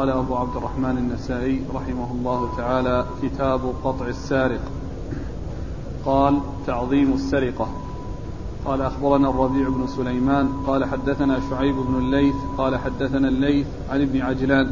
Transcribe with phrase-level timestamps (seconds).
[0.00, 4.60] قال أبو عبد الرحمن النسائي رحمه الله تعالى كتاب قطع السارق.
[6.06, 7.68] قال تعظيم السرقة.
[8.64, 10.48] قال أخبرنا الربيع بن سليمان.
[10.66, 12.34] قال حدثنا شعيب بن الليث.
[12.58, 14.70] قال حدثنا الليث عن ابن عجلان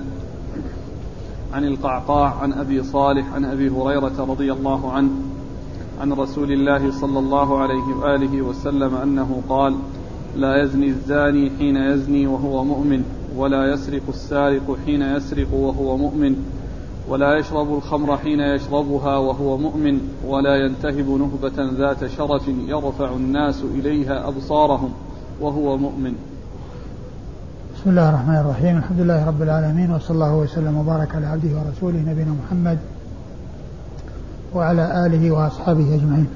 [1.52, 5.10] عن القعقاع عن أبي صالح عن أبي هريرة رضي الله عنه
[6.00, 9.76] عن رسول الله صلى الله عليه وآله وسلم أنه قال
[10.36, 13.17] لا يزني الزاني حين يزني وهو مؤمن.
[13.38, 16.36] ولا يسرق السارق حين يسرق وهو مؤمن
[17.08, 24.28] ولا يشرب الخمر حين يشربها وهو مؤمن ولا ينتهب نهبة ذات شرف يرفع الناس إليها
[24.28, 24.92] أبصارهم
[25.40, 26.14] وهو مؤمن.
[27.74, 28.76] بسم الله الرحمن الرحيم.
[28.76, 32.78] الحمد لله رب العالمين وصلى الله وسلم وبارك على عبده ورسوله نبينا محمد
[34.54, 36.28] وعلى آله وأصحابه أجمعين.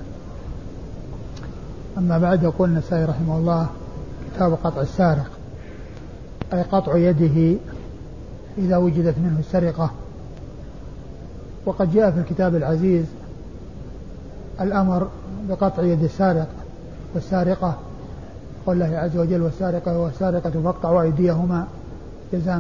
[1.99, 3.67] أما بعد يقول النسائي رحمه الله
[4.35, 5.31] كتاب قطع السارق.
[6.53, 7.59] أي قطع يده
[8.59, 9.91] إذا وجدت منه السرقة.
[11.67, 13.05] وقد جاء في الكتاب العزيز
[14.61, 15.09] الأمر
[15.49, 16.49] بقطع يد السارق
[17.15, 17.77] والسارقة.
[18.67, 21.67] قول الله عز وجل والسارقة والسارقة فاقطعوا أيديهما
[22.33, 22.59] جزاء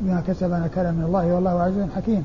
[0.00, 2.24] بما كسب نكالا من الله والله عزيز حكيم.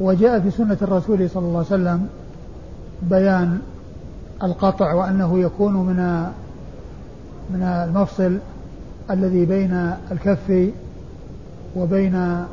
[0.00, 2.08] وجاء في سنة الرسول صلى الله عليه وسلم
[3.02, 3.58] بيان
[4.42, 6.26] القطع وأنه يكون من
[7.50, 8.38] من المفصل
[9.10, 10.70] الذي بين الكف
[11.76, 12.44] وبين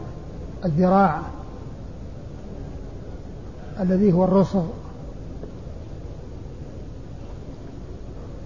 [0.65, 1.21] الذراع
[3.79, 4.63] الذي هو الرسغ.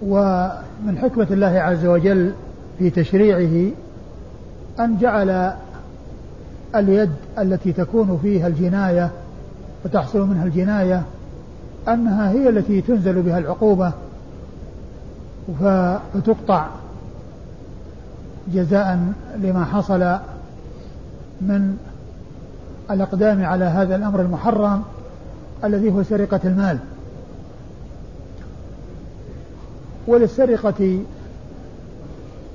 [0.02, 2.32] ومن حكمة الله عز وجل
[2.78, 3.70] في تشريعه
[4.80, 5.52] أن جعل
[6.74, 9.10] اليد التي تكون فيها الجناية
[9.84, 11.02] وتحصل منها الجناية
[11.88, 13.92] أنها هي التي تنزل بها العقوبة
[15.60, 16.66] فتقطع
[18.52, 20.18] جزاء لما حصل
[21.40, 21.76] من
[22.90, 24.82] الأقدام على هذا الأمر المحرم
[25.64, 26.78] الذي هو سرقة المال.
[30.06, 30.98] وللسرقة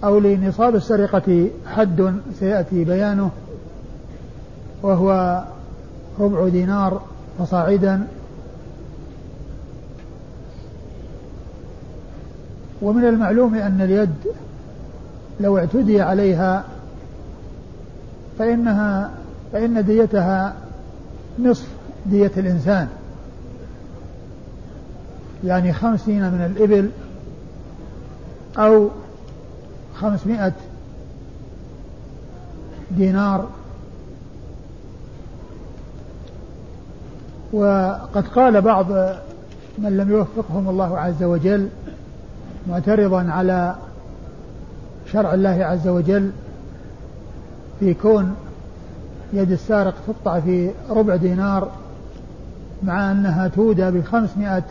[0.04, 3.32] أو لنصاب السرقة حد سيأتي بيانه
[4.84, 5.44] وهو
[6.20, 7.02] ربع دينار
[7.40, 8.08] فصاعدا
[12.82, 14.16] ومن المعلوم أن اليد
[15.40, 16.64] لو اعتدي عليها
[18.40, 19.12] فإنها
[19.54, 20.54] فإن ديتها
[21.40, 21.68] نصف
[22.06, 22.88] دية الإنسان.
[25.44, 26.90] يعني خمسين من الإبل
[28.58, 28.90] أو
[29.96, 30.54] خمسمائة
[32.92, 33.48] دينار.
[37.54, 38.92] وقد قال بعض
[39.78, 41.70] من لم يوفقهم الله عز وجل
[42.68, 43.76] معترضا على
[45.12, 46.32] شرع الله عز وجل
[47.80, 48.36] في كون
[49.34, 51.72] يد السارق تقطع في ربع دينار
[52.84, 54.64] مع أنها تودى بخمسمائة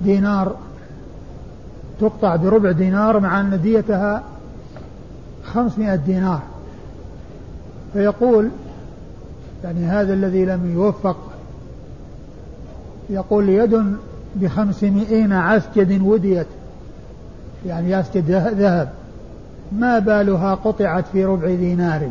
[0.00, 0.56] دينار
[2.00, 4.22] تقطع بربع دينار مع أن ديتها
[5.44, 6.42] خمسمائة دينار.
[7.92, 8.48] فيقول
[9.64, 11.16] يعني هذا الذي لم يوفق
[13.10, 13.96] يقول يد
[14.36, 16.46] بخمسمائين عسجد وديت.
[17.66, 18.88] يعني عسجد ذهب.
[19.72, 22.10] ما بالها قطعت في ربع دينار.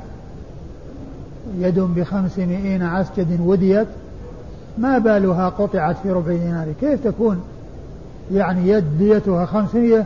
[1.59, 3.87] يد بخمسمائين عسجد وديت.
[4.77, 6.67] ما بالها قطعت في ربع دينار.
[6.81, 7.41] كيف تكون؟
[8.33, 10.05] يعني يد ديتها خمسمية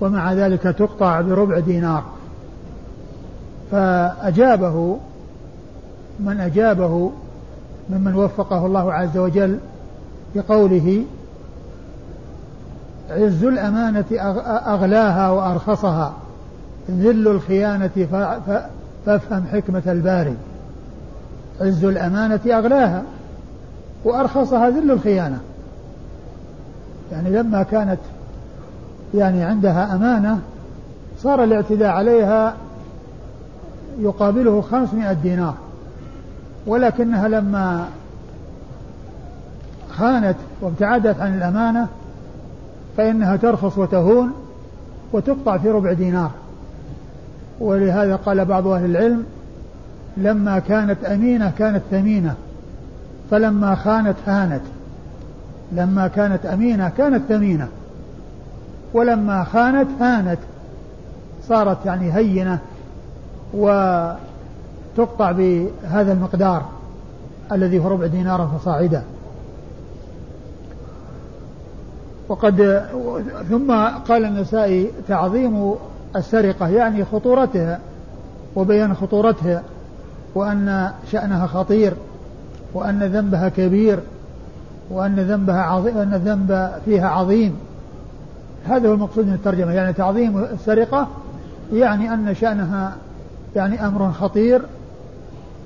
[0.00, 2.04] ومع ذلك تقطع بربع دينار.
[3.70, 4.96] فأجابه
[6.20, 7.10] من أجابه
[7.90, 9.58] ممن وفقه الله عز وجل
[10.34, 11.02] بقوله
[13.10, 14.04] عز الأمانة
[14.66, 16.12] أغلاها وأرخصها.
[16.90, 17.90] ذل الخيانة
[19.06, 20.34] فافهم حكمة الباري.
[21.60, 23.02] عز الأمانة أغلاها
[24.04, 25.40] وأرخصها ذل الخيانة.
[27.12, 27.98] يعني لما كانت
[29.14, 30.38] يعني عندها أمانة
[31.18, 32.54] صار الاعتداء عليها
[33.98, 35.54] يقابله خمسمائة دينار.
[36.66, 37.88] ولكنها لما
[39.90, 41.88] خانت وابتعدت عن الأمانة
[43.00, 44.32] فإنها ترخص وتهون
[45.12, 46.30] وتقطع في ربع دينار.
[47.60, 49.24] ولهذا قال بعض أهل العلم
[50.16, 52.34] لما كانت أمينة كانت ثمينة
[53.30, 54.60] فلما خانت هانت.
[55.72, 57.68] لما كانت أمينة كانت ثمينة
[58.94, 60.38] ولما خانت هانت.
[61.48, 62.58] صارت يعني هينة
[63.54, 66.64] وتقطع بهذا المقدار
[67.52, 69.02] الذي هو ربع دينار فصاعدا
[72.30, 72.86] وقد
[73.48, 73.72] ثم
[74.08, 75.74] قال النسائي تعظيم
[76.16, 77.78] السرقة يعني خطورتها
[78.56, 79.62] وبيان خطورتها
[80.34, 81.92] وأن شأنها خطير
[82.74, 83.98] وأن ذنبها كبير
[84.90, 87.56] وأن ذنبها عظيم وأن الذنب فيها عظيم.
[88.66, 91.08] هذا هو المقصود من الترجمة يعني تعظيم السرقة
[91.72, 92.92] يعني أن شأنها
[93.56, 94.62] يعني أمر خطير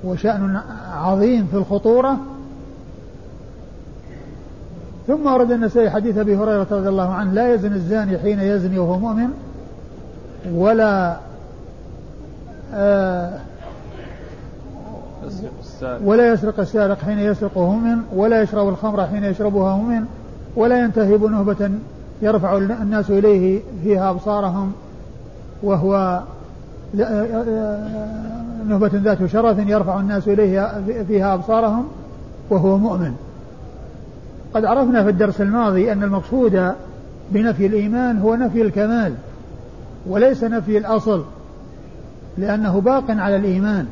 [0.03, 0.59] وشأن
[0.93, 2.17] عظيم في الخطورة
[5.07, 8.99] ثم ورد النسائي حديث أبي هريرة رضي الله عنه لا يزني الزاني حين يزني وهو
[8.99, 9.29] مؤمن
[10.53, 11.17] ولا
[12.73, 13.39] آه
[16.03, 20.05] ولا يسرق السارق حين يسرق مؤمن ولا يشرب الخمر حين يشربها مؤمن
[20.55, 21.71] ولا ينتهب نهبة
[22.21, 24.71] يرفع الناس إليه فيها أبصارهم
[25.63, 26.21] وهو
[28.67, 31.87] نهبة ذات شرف يرفع الناس إليه فيها أبصارهم
[32.49, 33.15] وهو مؤمن.
[34.55, 36.73] قد عرفنا في الدرس الماضي أن المقصود
[37.31, 39.13] بنفي الإيمان هو نفي الكمال
[40.07, 41.23] وليس نفي الأصل
[42.37, 43.85] لأنه باق على الإيمان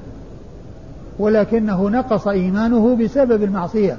[1.20, 3.98] ولكنه نقص إيمانه بسبب المعصية.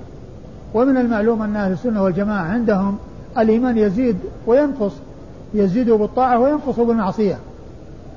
[0.74, 2.98] ومن المعلوم أن أهل السنة والجماعة عندهم
[3.38, 4.16] الإيمان يزيد
[4.46, 4.92] وينقص
[5.54, 7.38] يزيد بالطاعة وينقص بالمعصية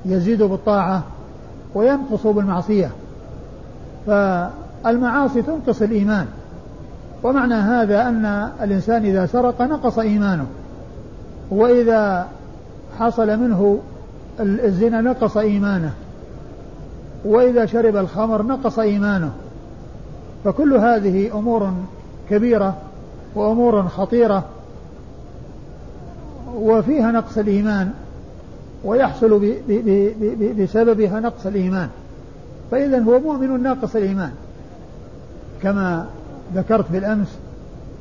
[0.04, 1.02] يزيد بالطاعة
[1.74, 2.90] وينقص بالمعصية.
[4.06, 6.26] فالمعاصي تنقص الإيمان.
[7.22, 10.46] ومعنى هذا أن الإنسان إذا سرق نقص إيمانه
[11.50, 12.28] وإذا
[12.98, 13.80] حصل منه
[14.40, 15.92] الزنا نقص إيمانه
[17.24, 19.32] وإذا شرب الخمر نقص إيمانه.
[20.44, 21.72] فكل هذه أمور
[22.30, 22.76] كبيرة
[23.34, 24.44] وأمور خطيرة
[26.54, 27.90] وفيها نقص الإيمان
[28.84, 29.54] ويحصل
[30.58, 31.88] بسببها نقص الإيمان.
[32.70, 34.30] فإذا هو مؤمن ناقص الإيمان
[35.62, 36.06] كما
[36.54, 37.38] ذكرت بالأمس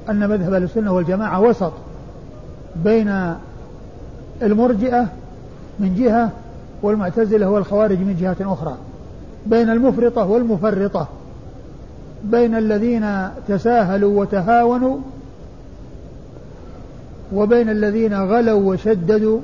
[0.10, 1.72] أن مذهب السنة والجماعة وسط
[2.76, 3.34] بين
[4.42, 5.08] المرجئة
[5.80, 6.32] من جهة
[6.82, 8.76] والمعتزلة والخوارج من جهة أخرى
[9.46, 11.08] بين المفرطة والمفرطة
[12.24, 14.98] بين الذين تساهلوا وتهاونوا
[17.34, 19.40] وبين الذين غلوا وشددوا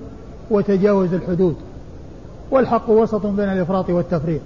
[0.51, 1.55] وتجاوزوا الحدود.
[2.51, 4.41] والحق وسط بين الإفراط والتفريط.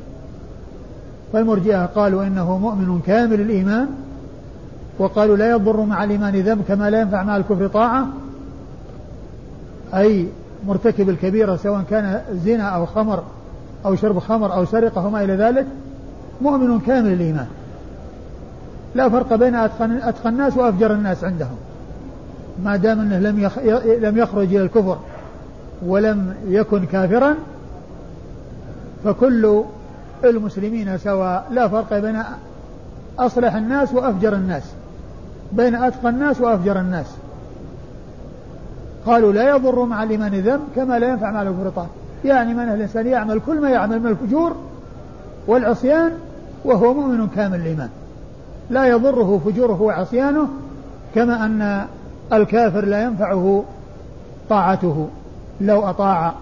[1.34, 3.88] فالمرجئة قالوا إنه مؤمن كامل الإيمان
[5.00, 8.08] وقالوا لا يضر مع الإيمان ذنب كما لا ينفع مع الكفر طاعة.
[9.94, 10.28] أي
[10.68, 13.24] مرتكب الكبيرة سواء كان زنا أو خمر
[13.86, 15.66] أو شرب خمر أو سرقة وما إلى ذلك
[16.42, 17.48] مؤمن كامل الإيمان.
[18.96, 21.58] لا فرق بين أتقن الناس وأفجر الناس عندهم.
[22.64, 23.50] ما دام أنه لم
[24.02, 24.98] لم يخرج إلى الكفر
[25.86, 27.36] ولم يكن كافرا
[29.04, 29.64] فكل
[30.24, 32.24] المسلمين سواء لا فرق بين
[33.20, 34.64] أصلح الناس وأفجر الناس.
[35.52, 37.06] بين أتقى الناس وأفجر الناس.
[39.06, 41.88] قالوا لا يضر مع الإيمان ذنب كما لا ينفع مع الكفر
[42.26, 44.56] يعني من الإنسان يعمل كل ما يعمل من الفجور
[45.48, 46.12] والعصيان
[46.66, 47.90] وهو مؤمن كامل الإيمان.
[48.70, 50.48] لا يضره فجوره وعصيانه
[51.16, 51.86] كما أن
[52.34, 53.64] الكافر لا ينفعه
[54.50, 55.08] طاعته
[55.62, 56.34] لو أطاع.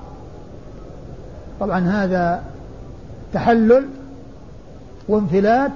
[1.59, 2.43] طبعا هذا
[3.33, 3.85] تحلل
[5.09, 5.71] وانفلات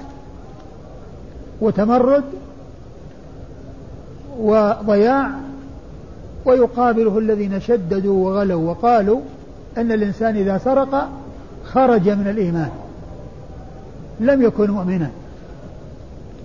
[1.61, 2.23] وتمرد
[4.39, 5.29] وضياع
[6.45, 9.19] ويقابله الذين شددوا وغلوا وقالوا
[9.77, 11.09] أن الإنسان إذا سرق
[11.65, 12.69] خرج من الإيمان
[14.19, 15.09] لم يكن مؤمنا.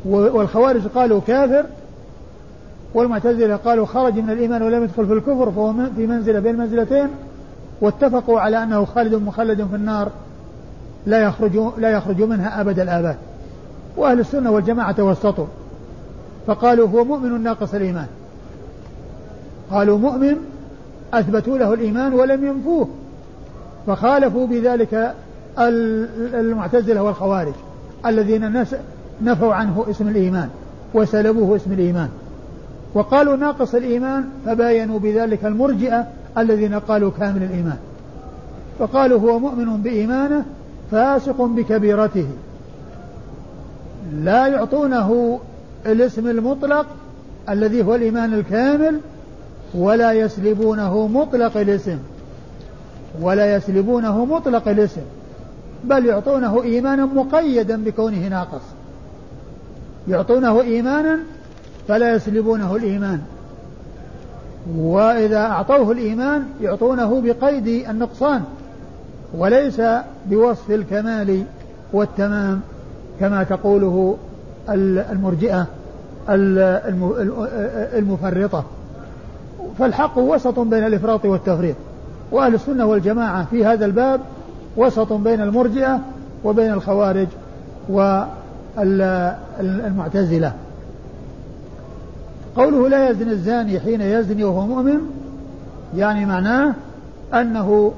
[0.07, 1.65] والخوارج قالوا كافر
[2.95, 7.09] والمعتزلة قالوا خرج من الإيمان ولم يدخل في الكفر فهو في منزلة بين منزلتين
[7.81, 10.09] واتفقوا على أنه خالد مخلد في النار
[11.07, 13.17] لا يخرج لا يخرج منها أبد الآباد.
[13.97, 15.47] وأهل السنة والجماعة توسطوا.
[16.47, 18.07] فقالوا هو مؤمن ناقص الإيمان.
[19.71, 20.37] قالوا مؤمن
[21.15, 22.89] أثبتوا له الإيمان ولم ينفوه
[23.87, 25.15] فخالفوا بذلك
[26.35, 27.53] المعتزلة والخوارج
[28.07, 28.65] الذين
[29.23, 30.49] نفوا عنه اسم الإيمان
[30.95, 32.09] وسلبوه اسم الإيمان.
[32.95, 36.07] وقالوا ناقص الإيمان فباينوا بذلك المرجئة
[36.39, 37.77] الذين قالوا كامل الإيمان.
[38.79, 40.45] فقالوا هو مؤمن بإيمانه
[40.91, 42.27] فاسق بكبيرته.
[44.13, 45.41] لا يعطونه
[45.87, 46.87] الاسم المطلق
[47.49, 49.01] الذي هو الإيمان الكامل
[49.75, 51.99] ولا يسلبونه مطلق الاسم.
[53.21, 55.03] ولا يسلبونه مطلق الاسم
[55.85, 58.63] بل يعطونه إيمانا مقيدا بكونه ناقص.
[60.09, 61.19] يعطونه إيمانا
[61.89, 63.21] فلا يسلبونه الإيمان.
[64.77, 68.43] وإذا أعطوه الإيمان يعطونه بقيد النقصان
[69.35, 69.83] وليس
[70.27, 71.45] بوصف الكمال
[71.93, 72.61] والتمام
[73.21, 74.17] كما تقوله
[74.69, 75.67] المرجئة
[77.99, 78.65] المفرطة.
[79.79, 81.77] فالحق وسط بين الإفراط والتفريط.
[82.33, 84.21] وأهل السنة والجماعة في هذا الباب
[84.77, 86.01] وسط بين المرجئة
[86.45, 87.27] وبين الخوارج
[88.79, 90.53] والمعتزلة
[92.57, 95.01] قوله لا يزني الزاني حين يزني وهو مؤمن
[95.97, 96.75] يعني معناه
[97.35, 97.93] أنه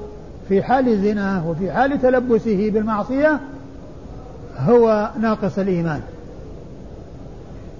[0.49, 3.39] في حال زناه وفي حال تلبسه بالمعصية
[4.59, 6.01] هو ناقص الإيمان.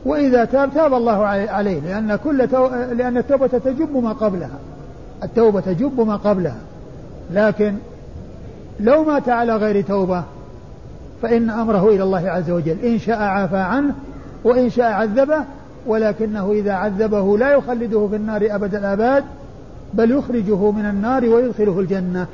[0.08, 2.68] وإذا تاب تاب الله عليه لأن كل تو...
[2.68, 4.60] لأن التوبة تجب ما قبلها.
[5.24, 6.60] التوبة تجب ما قبلها.
[7.34, 7.74] لكن
[8.80, 10.24] لو مات على غير توبة
[11.22, 12.78] فإن أمره إلى الله عز وجل.
[12.84, 13.94] إن شاء عافى عنه
[14.44, 15.44] وإن شاء عذبه
[15.88, 19.24] ولكنه إذا عذبه لا يخلده في النار أبد الآباد
[19.94, 22.28] بل يخرجه من النار ويدخله الجنة.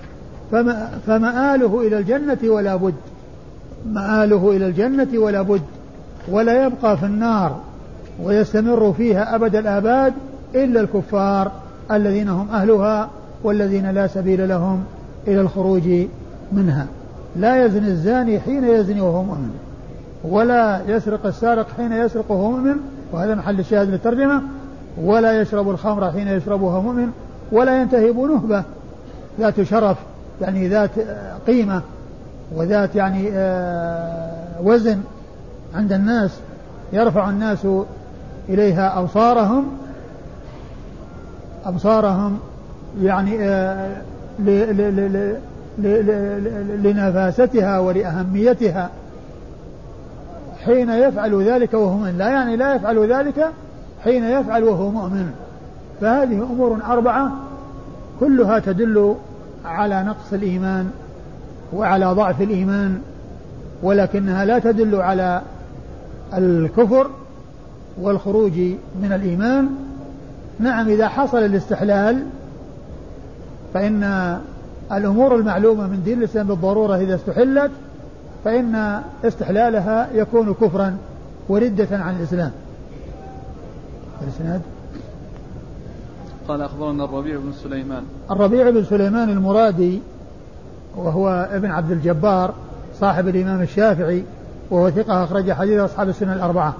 [0.52, 2.94] فما فمآله إلى الجنة ولا بد.
[3.86, 5.62] مآله إلى الجنة ولا بد.
[6.32, 7.56] ولا يبقى في النار
[8.24, 10.14] ويستمر فيها أبد الآباد
[10.56, 11.52] إلا الكفار
[11.92, 13.10] الذين هم أهلها
[13.44, 14.84] والذين لا سبيل لهم
[15.28, 15.90] إلى الخروج
[16.52, 16.88] منها.
[17.36, 19.52] لا يزني الزاني حين يزني وهو مؤمن
[20.24, 22.76] ولا يسرق السارق حين يسرق وهو مؤمن
[23.12, 24.42] وهذا محل الشاهد للترجمة
[25.04, 27.12] ولا يشرب الخمر حين يشرب وهو مؤمن
[27.52, 28.64] ولا ينتهب نهبة
[29.40, 29.98] ذات شرف
[30.42, 30.90] يعني ذات
[31.48, 31.82] قيمة
[32.56, 35.00] وذات يعني آه، وزن
[35.76, 36.40] عند الناس
[36.94, 37.68] يرفع الناس
[38.50, 39.66] إليها أبصارهم
[41.66, 42.40] أبصارهم
[43.02, 44.02] يعني آه،
[46.84, 48.90] لنفاستها ولأهميتها
[50.66, 52.18] حين يفعل ذلك وهو مؤمن.
[52.18, 53.48] لا يعني لا يفعل ذلك
[54.04, 55.32] حين يفعل وهو مؤمن.
[56.02, 57.32] فهذه أمور أربعة
[58.20, 59.16] كلها تدل
[59.66, 60.92] على نقص الإيمان
[61.74, 63.02] وعلى ضعف الإيمان
[63.84, 65.42] ولكنها لا تدل على
[66.38, 67.10] الكفر
[68.02, 68.52] والخروج
[69.02, 69.70] من الإيمان.
[70.60, 72.24] نعم إذا حصل الاستحلال
[73.74, 74.04] فإن
[74.92, 77.72] الأمور المعلومة من دين الإسلام بالضرورة إذا استحلت
[78.46, 80.98] فإن استحلالها يكون كفرا
[81.50, 82.52] وردة عن الإسلام.
[84.22, 84.62] الإسناد؟
[86.48, 88.04] قال أخبرنا الربيع بن سليمان.
[88.32, 90.00] الربيع بن سليمان المرادي
[90.96, 92.54] وهو ابن عبد الجبار
[93.00, 94.24] صاحب الإمام الشافعي
[94.74, 96.74] وهو ثقة أخرج حديث أصحاب السنة الأربعة.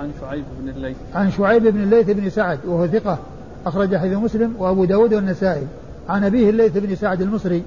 [0.00, 0.96] عن شعيب بن الليث.
[1.14, 3.18] عن شعيب بن الليث بن سعد وهو ثقة
[3.66, 5.66] أخرج حديث مسلم وأبو داود والنسائي.
[6.08, 7.62] عن أبيه الليث بن سعد المصري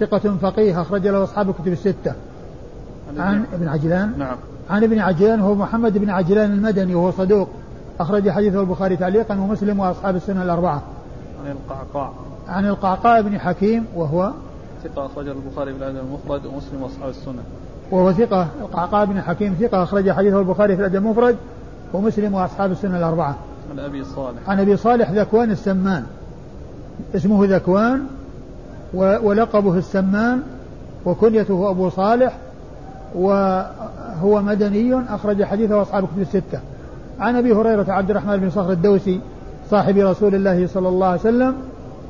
[0.00, 2.12] ثقة فقيه أخرج له أصحاب الكتب الستة.
[3.18, 4.36] عن ابن عجلان؟ نعم.
[4.70, 7.48] عن ابن عجلان وهو محمد بن عجلان المدني وهو صدوق.
[8.00, 10.82] أخرج حديثه البخاري تعليقا ومسلم وأصحاب السنة الأربعة.
[11.44, 12.12] عن القعقاع.
[12.48, 14.32] عن القعقاع بن حكيم وهو
[14.84, 17.42] ثقة أخرج البخاري في الأدب المفرد ومسلم وأصحاب السنة.
[17.90, 21.36] وهو ثقة القعقاع بن حكيم ثقة أخرج حديثه البخاري في الأدب المفرد
[21.92, 23.36] ومسلم وأصحاب السنة الأربعة.
[23.72, 24.50] عن أبي صالح.
[24.50, 26.04] عن أبي صالح ذكوان السمان.
[27.14, 28.02] اسمه ذكوان
[28.94, 30.40] ولقبه السمان
[31.06, 32.38] وكنيته أبو صالح
[33.14, 36.60] وهو مدني أخرج حديثه أصحاب كتب الستة.
[37.20, 39.20] عن أبي هريرة عبد الرحمن بن صخر الدوسي
[39.70, 41.54] صاحب رسول الله صلى الله عليه وسلم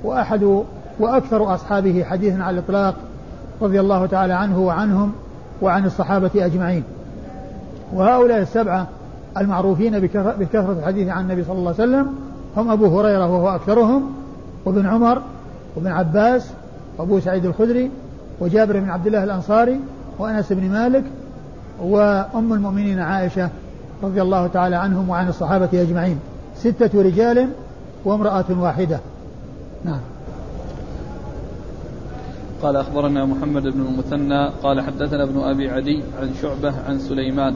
[0.04, 0.62] وأحد
[0.98, 2.94] وأكثر أصحابه حديثا على الإطلاق
[3.62, 5.12] رضي الله تعالى عنه وعنهم.
[5.62, 6.84] وعن الصحابة أجمعين.
[7.92, 8.86] وهؤلاء السبعة
[9.38, 12.14] المعروفين بكثرة الحديث عن النبي صلى الله عليه وسلم
[12.56, 14.12] هم أبو هريرة وهو أكثرهم
[14.64, 15.22] وابن عمر
[15.76, 16.50] وابن عباس
[16.98, 17.90] وأبو سعيد الخدري
[18.40, 19.80] وجابر بن عبد الله الأنصاري
[20.18, 21.04] وأنس بن مالك
[21.82, 23.48] وأم المؤمنين عائشة
[24.02, 26.18] رضي الله تعالى عنهم وعن الصحابة أجمعين.
[26.56, 27.48] ستة رجال
[28.04, 29.00] وامرأة واحدة.
[29.84, 30.00] نعم.
[32.62, 37.54] قال أخبرنا محمد بن المثنى قال حدثنا ابن أبي عدي عن شعبة عن سليمان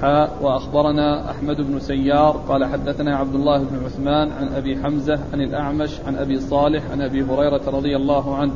[0.00, 5.40] حاء وأخبرنا أحمد بن سيار قال حدثنا عبد الله بن عثمان عن أبي حمزة عن
[5.40, 8.52] الأعمش عن أبي صالح عن أبي هريرة رضي الله عنه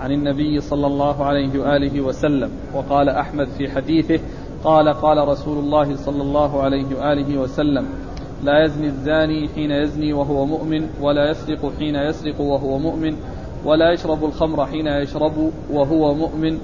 [0.00, 4.20] عن النبي صلى الله عليه وآله وسلم وقال أحمد في حديثه
[4.64, 7.86] قال قال رسول الله صلى الله عليه وآله وسلم
[8.44, 13.16] لا يزني الزاني حين يزني وهو مؤمن ولا يسرق حين يسرق وهو مؤمن
[13.64, 16.58] ولا يشرب الخمر حين يشرب وهو مؤمن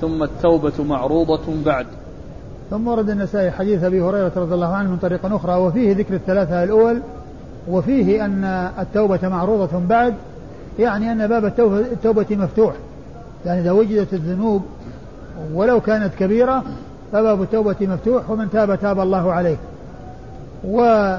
[0.00, 1.86] ثم التوبة معروضة بعد.
[2.70, 6.64] ثم ورد النسائي حديث أبي هريرة رضي الله عنه من طريق أخرى وفيه ذكر الثلاثة
[6.64, 7.00] الأول
[7.68, 8.44] وفيه أن
[8.78, 10.14] التوبة معروضة بعد
[10.78, 11.44] يعني أن باب
[11.92, 12.74] التوبة مفتوح.
[13.46, 14.62] يعني إذا وجدت الذنوب
[15.54, 16.62] ولو كانت كبيرة
[17.12, 19.56] فباب التوبة مفتوح ومن تاب تاب الله عليه.
[20.68, 21.16] و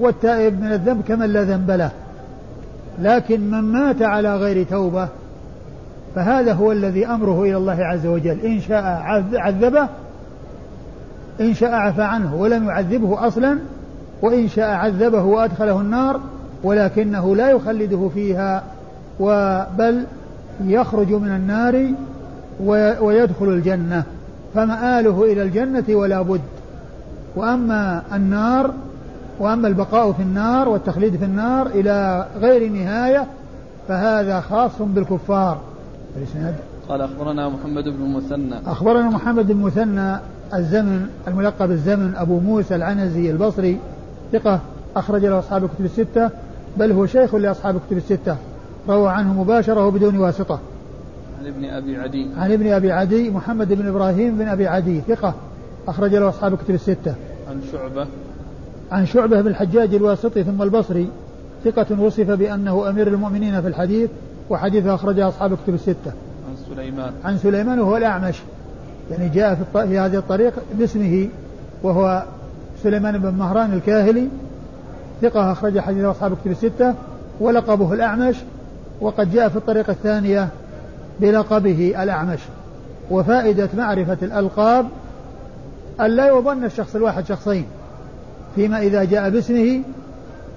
[0.00, 1.90] والتائب من الذنب كمن لا ذنب له.
[2.98, 5.08] لكن من مات على غير توبة
[6.14, 8.40] فهذا هو الذي أمره إلى الله عز وجل.
[8.40, 9.02] إن شاء
[9.34, 9.88] عذبه
[11.40, 13.58] إن شاء عفى عنه ولم يعذبه أصلا
[14.22, 16.20] وإن شاء عذبه وأدخله النار
[16.62, 18.62] ولكنه لا يخلده فيها
[19.78, 20.04] بل
[20.64, 21.86] يخرج من النار
[23.00, 24.04] ويدخل الجنة.
[24.54, 26.40] فمآله إلى الجنة ولا بد.
[27.36, 28.70] وأما النار
[29.42, 33.26] وأما البقاء في النار والتخليد في النار إلى غير نهاية
[33.88, 35.58] فهذا خاص بالكفار.
[36.16, 36.54] الإسناد؟
[36.88, 40.16] قال أخبرنا محمد بن المثنى أخبرنا محمد بن المثنى
[40.54, 43.78] الزمن الملقب الزمن أبو موسى العنزي البصري
[44.32, 44.60] ثقة
[44.96, 46.30] أخرج له أصحاب الكتب الستة
[46.76, 48.36] بل هو شيخ لأصحاب الكتب الستة.
[48.88, 50.58] روى عنه مباشرة وبدون واسطة.
[51.40, 52.26] عن ابن أبي عدي.
[52.36, 55.34] عن ابن أبي عدي محمد بن إبراهيم بن أبي عدي ثقة
[55.88, 57.14] أخرج له أصحاب الكتب الستة.
[57.50, 58.06] عن شعبة.
[58.92, 61.08] عن شعبة بن الحجاج الواسطي ثم البصري
[61.64, 64.10] ثقة وصف بأنه أمير المؤمنين في الحديث
[64.50, 66.12] وحديثه أخرجه أصحاب الكتب الستة.
[66.48, 67.12] عن سليمان.
[67.24, 68.36] عن سليمان وهو الأعمش.
[69.10, 71.28] يعني جاء في, في هذه الطريق باسمه
[71.82, 72.22] وهو
[72.82, 74.28] سليمان بن مهران الكاهلي.
[75.22, 76.94] ثقة أخرج حديث أصحاب الكتب الستة.
[77.40, 78.36] ولقبه الأعمش.
[79.00, 80.48] وقد جاء في الطريقة الثانية
[81.20, 82.40] بلقبه الأعمش.
[83.10, 84.86] وفائدة معرفة الألقاب
[86.00, 87.66] أن لا يظن الشخص الواحد شخصين.
[88.54, 89.80] فيما إذا جاء باسمه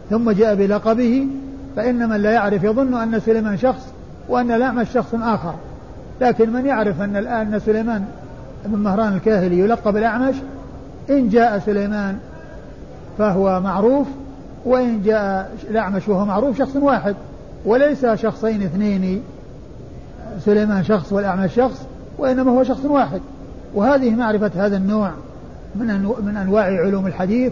[0.09, 1.27] ثم جاء بلقبه
[1.75, 3.87] فإن من لا يعرف يظن أن سليمان شخص
[4.29, 5.53] وأن الأعمش شخص آخر.
[6.21, 8.05] لكن من يعرف أن الآن سليمان
[8.65, 10.35] بن مهران الكاهلي يلقب الأعمش
[11.09, 12.17] إن جاء سليمان
[13.17, 14.07] فهو معروف
[14.65, 17.15] وإن جاء الأعمش وهو معروف شخص واحد
[17.65, 19.21] وليس شخصين اثنين
[20.39, 21.81] سليمان شخص والأعمش شخص
[22.17, 23.21] وإنما هو شخص واحد.
[23.73, 25.11] وهذه معرفة هذا النوع
[25.75, 27.51] من أنواع علوم الحديث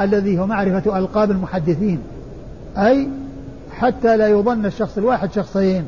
[0.00, 1.98] الذي هو معرفة ألقاب المحدثين.
[2.76, 3.08] أي
[3.72, 5.84] حتى لا يظن الشخص الواحد شخصين.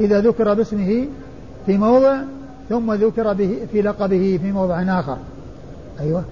[0.00, 1.04] إذا ذكر باسمه
[1.66, 2.16] في موضع
[2.68, 5.16] ثم ذكر به في لقبه في موضع آخر.
[6.00, 6.24] أيوه.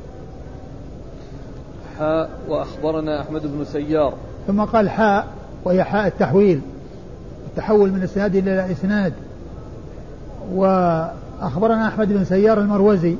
[1.99, 4.15] حاء وأخبرنا أحمد بن سيار.
[4.47, 5.27] ثم قال حاء
[5.65, 6.61] وهي حاء التحويل.
[7.47, 9.13] التحول من إسناد إلى إسناد.
[10.53, 13.17] وأخبرنا أحمد بن سيار المروزي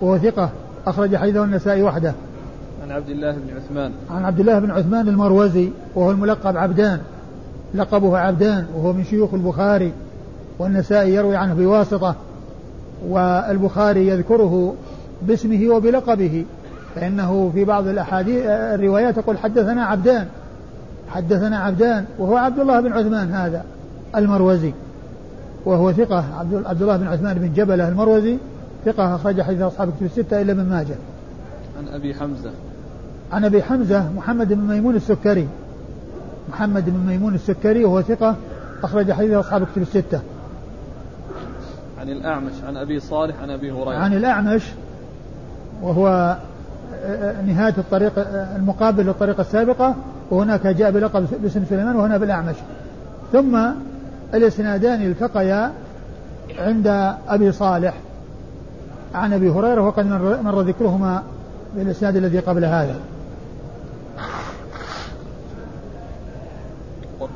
[0.00, 0.50] وهو ثقة
[0.86, 2.14] أخرج حديثه النسائي وحده.
[2.86, 7.00] عن عبد الله بن عثمان عن عبد الله بن عثمان المروزي وهو الملقب عبدان
[7.74, 9.92] لقبه عبدان وهو من شيوخ البخاري
[10.58, 12.14] والنسائي يروي عنه بواسطة
[13.08, 14.74] والبخاري يذكره
[15.22, 16.44] باسمه وبلقبه
[16.94, 20.26] فإنه في بعض الأحاديث الروايات يقول حدثنا عبدان
[21.08, 23.64] حدثنا عبدان وهو عبد الله بن عثمان هذا
[24.16, 24.72] المروزي
[25.64, 26.24] وهو ثقة
[26.66, 28.38] عبد الله بن عثمان بن جبلة المروزي
[28.84, 30.94] ثقة أخرج حديث أصحاب الكتب الستة إلا ابن ماجه.
[31.78, 32.50] عن أبي حمزة.
[33.32, 35.48] عن أبي حمزة محمد بن ميمون السكري.
[36.48, 38.36] محمد بن ميمون السكري وهو ثقة
[38.82, 40.20] أخرج حديث أصحاب الكتب الستة.
[42.00, 43.98] عن الأعمش عن أبي صالح عن أبي هريرة.
[43.98, 44.62] عن الأعمش
[45.82, 46.36] وهو
[47.46, 48.12] نهاية الطريق
[48.56, 49.94] المقابل للطريقة السابقة
[50.30, 52.56] وهناك جاء بلقب باسم سليمان وهنا بالأعمش
[53.32, 53.58] ثم
[54.34, 55.72] الإسنادان التقيا
[56.58, 57.94] عند أبي صالح
[59.14, 60.06] عن أبي هريرة وقد
[60.44, 61.22] مر ذكرهما
[61.76, 62.94] بالإسناد الذي قبل هذا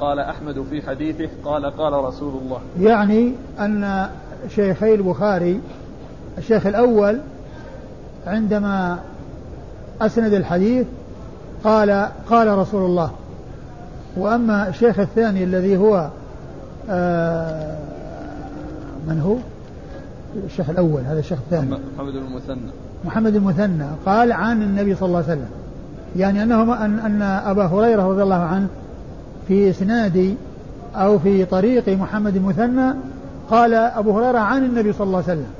[0.00, 2.60] وقال أحمد في حديثه قال قال رسول الله.
[2.80, 4.08] يعني أن
[4.48, 5.60] شيخي البخاري
[6.38, 7.18] الشيخ الأول
[8.26, 8.98] عندما
[10.00, 10.86] أسند الحديث
[11.64, 13.10] قال قال رسول الله.
[14.16, 16.08] وأما الشيخ الثاني الذي هو
[16.90, 17.78] آه
[19.08, 19.36] من هو؟
[20.44, 21.70] الشيخ الأول هذا الشيخ الثاني.
[21.96, 22.70] محمد المثنى.
[23.04, 25.50] محمد المثنى قال عن النبي صلى الله عليه وسلم.
[26.16, 28.68] يعني أنه أن, أن أبا هريرة رضي الله عنه
[29.50, 30.34] في إسناد
[30.94, 32.94] أو في طريق محمد المثنى
[33.50, 35.50] قال أبو هريرة عن النبي صلى الله عليه وسلم.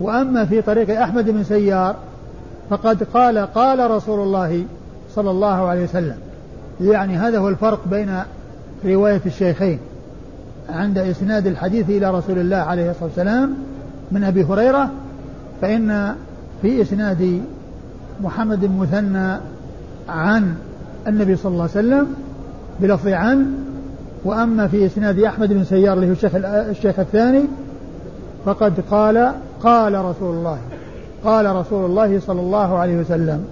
[0.00, 1.96] وأما في طريق أحمد بن سيار
[2.70, 4.64] فقد قال قال رسول الله
[5.14, 6.16] صلى الله عليه وسلم.
[6.80, 8.22] يعني هذا هو الفرق بين
[8.84, 9.78] رواية الشيخين
[10.68, 13.54] عند إسناد الحديث إلى رسول الله عليه الصلاة والسلام
[14.12, 14.90] من أبي هريرة
[15.62, 16.14] فإن
[16.62, 17.42] في إسناد
[18.22, 19.36] محمد المثنى
[20.08, 20.54] عن
[21.08, 22.23] النبي صلى الله عليه وسلم
[22.80, 23.46] بلفظ عن
[24.24, 27.44] وأما في إسناد أحمد بن سيار اللي هو الشيخ, الشيخ الثاني
[28.44, 29.32] فقد قال
[29.62, 30.58] قال رسول الله
[31.24, 33.44] قال رسول الله صلى الله عليه وسلم.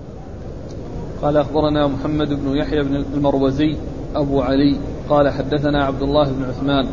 [1.23, 3.77] قال أخبرنا محمد بن يحيى بن المروزي
[4.15, 4.77] أبو علي
[5.09, 6.87] قال حدثنا عبد الله بن عثمان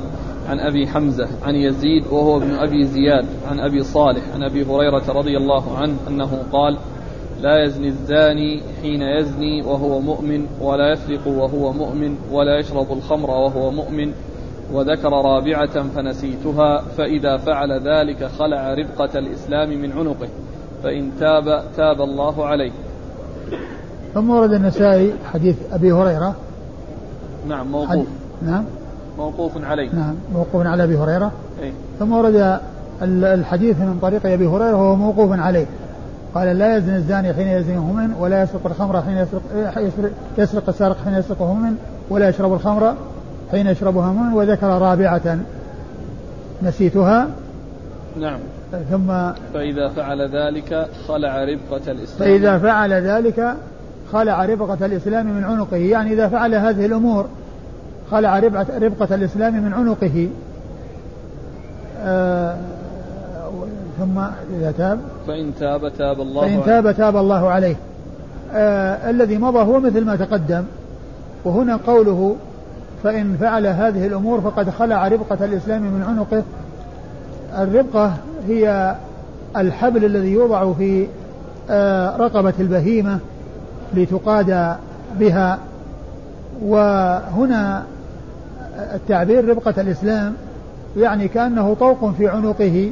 [0.50, 5.04] عن أبي حمزة عن يزيد وهو ابن أبي زياد عن أبي صالح عن أبي هريرة
[5.10, 6.78] رضي الله عنه أنه قال
[7.42, 13.72] لا يزني الزاني حين يزني وهو مؤمن ولا يسرق وهو مؤمن ولا يشرب الخمر وهو
[13.72, 14.14] مؤمن
[14.74, 20.28] وذكر رابعة فنسيتها فإذا فعل ذلك خلع ربقة الإسلام من عنقه
[20.84, 22.72] فإن تاب تاب الله عليه.
[24.14, 26.36] ثم ورد النسائي حديث أبي هريرة.
[27.48, 28.08] نعم موقوف.
[28.46, 28.66] نعم.
[29.18, 29.90] موقوف عليه.
[29.96, 31.32] نعم موقوف على أبي هريرة.
[31.62, 31.74] أي.
[32.00, 32.60] ثم ورد
[33.02, 35.66] الحديث من طريق أبي هريرة وهو موقوف عليه.
[36.36, 39.42] قال لا يزني الزاني حين يزني مؤمن ولا يسرق الخمر حين يسرق,
[39.78, 41.76] يسرق, يسرق السارق حين يسرقه مؤمن
[42.10, 42.94] ولا يشرب الخمر
[43.52, 45.38] حين يشربها مؤمن وذكر رابعة
[46.62, 47.28] نسيتها.
[48.20, 48.40] نعم.
[48.92, 52.20] ثم فإذا فعل ذلك خلع ربقة الإسلام.
[52.20, 53.56] فإذا فعل ذلك
[54.14, 55.78] خلع ربقة الإسلام من عنقه.
[55.78, 57.26] يعني إذا فعل هذه الأمور
[58.12, 58.40] خلع
[58.80, 60.30] ربقة الإسلام من عنقه.
[62.04, 62.58] آه
[64.00, 64.20] ثم
[64.60, 67.76] إذا تاب؟ فإن تاب تاب الله فإن تاب تاب الله عليه.
[68.54, 70.64] آه الذي مضى هو مثل ما تقدم.
[71.46, 72.36] وهنا قوله
[73.04, 76.44] فإن فعل هذه الأمور فقد خلع ربقة الإسلام من عنقه.
[77.58, 78.14] الربقة
[78.48, 78.96] هي
[79.58, 81.08] الحبل الذي يوضع في
[81.70, 83.20] آه رقبة البهيمة
[83.94, 84.76] لتقاد
[85.20, 85.60] بها.
[86.66, 87.84] وهنا
[88.94, 90.34] التعبير ربقة الإسلام
[90.98, 92.92] يعني كأنه طوق في عنقه.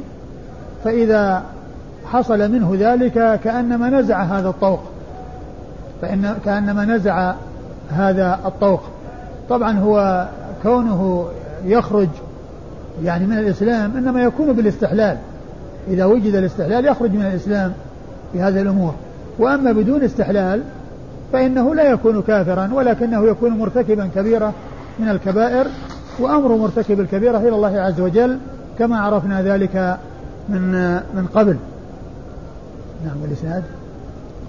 [0.84, 1.42] فإذا
[2.06, 4.80] حصل منه ذلك كأنما نزع هذا الطوق.
[6.02, 7.34] فإن كأنما نزع
[7.90, 8.80] هذا الطوق.
[9.48, 10.28] طبعا هو
[10.62, 11.28] كونه
[11.64, 12.08] يخرج
[13.04, 15.16] يعني من الإسلام إنما يكون بالاستحلال.
[15.88, 17.72] إذا وجد الاستحلال يخرج من الإسلام
[18.32, 18.94] في هذه الأمور.
[19.38, 20.62] وأما بدون استحلال
[21.32, 24.52] فإنه لا يكون كافرا ولكنه يكون مرتكبا كبيرة
[24.98, 25.66] من الكبائر
[26.18, 28.38] وأمر مرتكب الكبيرة إلى الله عز وجل
[28.78, 29.98] كما عرفنا ذلك
[30.48, 31.56] من من قبل.
[33.06, 33.62] نعم والإسناد؟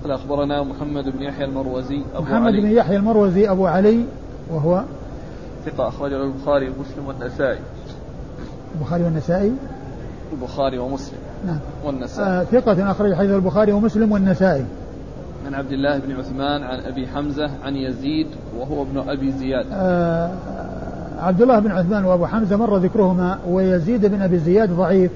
[0.03, 2.61] قال أخبرنا محمد بن يحيى المروزي أبو محمد علي.
[2.61, 4.05] بن يحيى المروزي أبو علي
[4.51, 4.83] وهو
[5.65, 7.59] ثقة أخرجه البخاري ومسلم والنسائي.
[8.75, 9.53] البخاري والنسائي؟
[10.33, 11.59] البخاري ومسلم نعم.
[11.85, 12.29] والنسائي.
[12.29, 14.65] آه ثقة أخرج حديث البخاري ومسلم والنسائي.
[15.45, 18.27] عن عبد الله بن عثمان عن أبي حمزة عن يزيد
[18.59, 19.65] وهو ابن أبي زياد.
[19.73, 20.31] آه
[21.19, 25.11] عبد الله بن عثمان وأبو حمزة مر ذكرهما ويزيد بن أبي زياد ضعيف.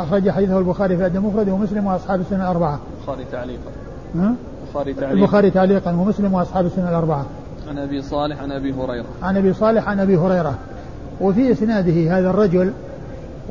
[0.00, 2.78] أخرج حديثه البخاري في أدب مفرد ومسلم وأصحاب السنة الأربعة.
[3.00, 3.70] البخاري تعليقا.
[4.14, 5.12] البخاري تعليقا.
[5.12, 7.26] البخاري تعليقا ومسلم وأصحاب السنة الأربعة.
[7.68, 9.06] عن أبي صالح عن أبي هريرة.
[9.22, 10.54] عن أبي صالح عن أبي هريرة.
[11.20, 12.72] وفي إسناده هذا الرجل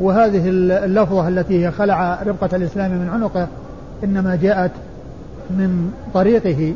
[0.01, 0.49] وهذه
[0.85, 3.47] اللفظة التي هي خلع ربقة الإسلام من عنقه
[4.03, 4.71] إنما جاءت
[5.49, 6.73] من طريقه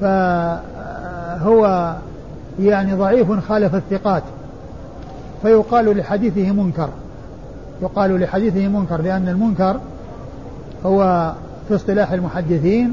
[0.00, 1.94] فهو
[2.60, 4.22] يعني ضعيف خالف الثقات
[5.42, 6.88] فيقال لحديثه منكر.
[7.82, 9.80] يقال لحديثه منكر لأن المنكر
[10.86, 11.32] هو
[11.68, 12.92] في اصطلاح المحدثين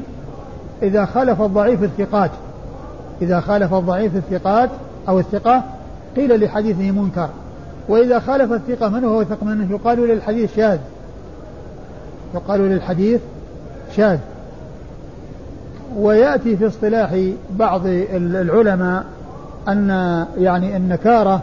[0.82, 2.30] إذا خالف الضعيف الثقات.
[3.22, 4.70] إذا خالف الضعيف الثقات
[5.08, 5.62] أو الثقة
[6.16, 7.28] قيل لحديثه منكر.
[7.88, 10.78] وإذا خالف الثقة من هو وثق منه يقال للحديث شاذ.
[12.34, 13.20] يقال للحديث
[13.96, 14.18] شاذ.
[15.96, 17.80] ويأتي في اصطلاح بعض
[18.14, 19.04] العلماء
[19.68, 19.88] أن
[20.38, 21.42] يعني النكارة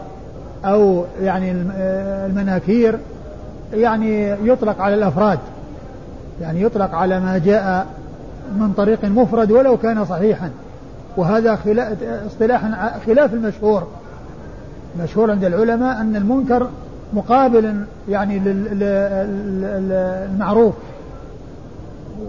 [0.64, 2.98] أو يعني المناكير
[3.72, 5.38] يعني يطلق على الأفراد
[6.40, 7.86] يعني يطلق على ما جاء
[8.58, 10.50] من طريق مفرد ولو كان صحيحا.
[11.16, 11.58] وهذا
[12.26, 12.62] اصطلاح
[13.06, 13.86] خلاف المشهور.
[15.02, 16.68] مشهور عند العلماء أن المنكر
[17.12, 18.38] مقابل يعني
[19.58, 20.74] للمعروف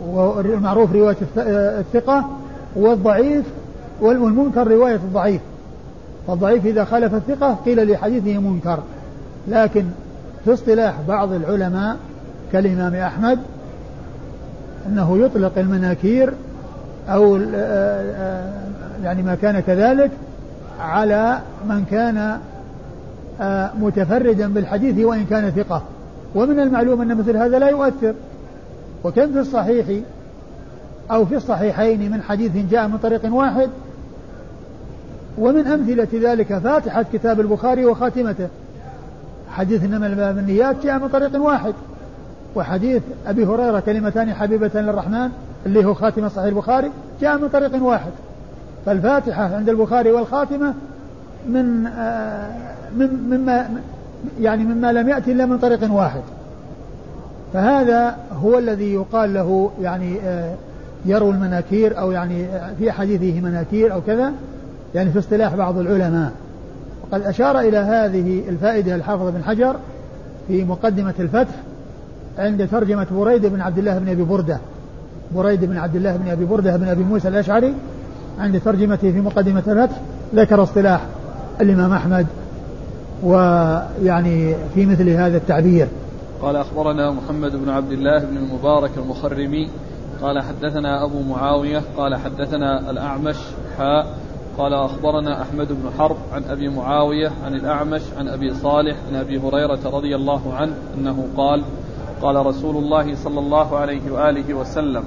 [0.07, 2.29] والمعروف رواية الثقة
[2.75, 3.45] والضعيف
[4.01, 5.41] والمنكر رواية الضعيف.
[6.27, 8.79] فالضعيف إذا خالف الثقة قيل لحديثه منكر.
[9.47, 9.85] لكن
[10.45, 11.97] في اصطلاح بعض العلماء
[12.51, 13.39] كالإمام أحمد
[14.87, 16.33] أنه يطلق المناكير
[17.09, 17.35] أو
[19.03, 20.11] يعني ما كان كذلك
[20.79, 22.39] على من كان
[23.79, 25.81] متفردا بالحديث وإن كان ثقة.
[26.35, 28.13] ومن المعلوم أن مثل هذا لا يؤثر.
[29.03, 29.85] وكم في الصحيح
[31.11, 33.69] أو في الصحيحين من حديث جاء من طريق واحد؟
[35.37, 38.47] ومن أمثلة ذلك فاتحة كتاب البخاري وخاتمته.
[39.53, 41.73] حديث إنما الباب النيات جاء من طريق واحد.
[42.55, 45.29] وحديث أبي هريرة كلمتان حبيبة للرحمن
[45.65, 48.11] اللي هو خاتمة صحيح البخاري جاء من طريق واحد.
[48.85, 50.73] فالفاتحة عند البخاري والخاتمة
[51.49, 52.51] من آه
[52.97, 53.69] من مما
[54.41, 56.21] يعني مما لم يأتي إلا من طريق واحد.
[57.53, 60.53] فهذا هو الذي يقال له يعني آه
[61.05, 62.47] يروي المناكير أو يعني
[62.79, 64.31] في حديثه مناكير أو كذا.
[64.95, 66.31] يعني في اصطلاح بعض العلماء.
[67.03, 69.75] وقد أشار إلى هذه الفائدة الحافظ بن حجر
[70.47, 71.55] في مقدمة الفتح
[72.37, 74.57] عند ترجمة بريد بن عبد الله بن أبي بردة.
[75.35, 77.73] بريد بن عبد الله بن أبي بردة بن أبي موسى الأشعري
[78.39, 79.95] عند ترجمته في مقدمة الفتح
[80.35, 81.05] ذكر اصطلاح
[81.61, 82.27] الإمام أحمد
[83.23, 85.87] ويعني في مثل هذا التعبير.
[86.41, 89.69] قال أخبرنا محمد بن عبد الله بن المبارك المخرمي
[90.21, 93.35] قال حدثنا أبو معاوية قال حدثنا الأعمش
[93.77, 94.07] حاء
[94.57, 99.39] قال أخبرنا أحمد بن حرب عن أبي معاوية عن الأعمش عن أبي صالح عن أبي
[99.39, 101.63] هريرة رضي الله عنه أنه قال
[102.21, 105.03] قال رسول الله صلى الله عليه وآله وسلم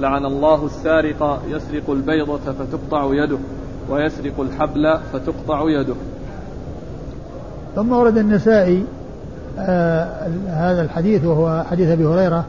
[0.00, 3.38] لعن الله السارق يسرق البيضة فتقطع يده
[3.90, 5.94] ويسرق الحبل فتقطع يده.
[7.76, 8.84] ثم ورد النسائي
[9.58, 12.44] آه هذا الحديث وهو حديث أبي هريرة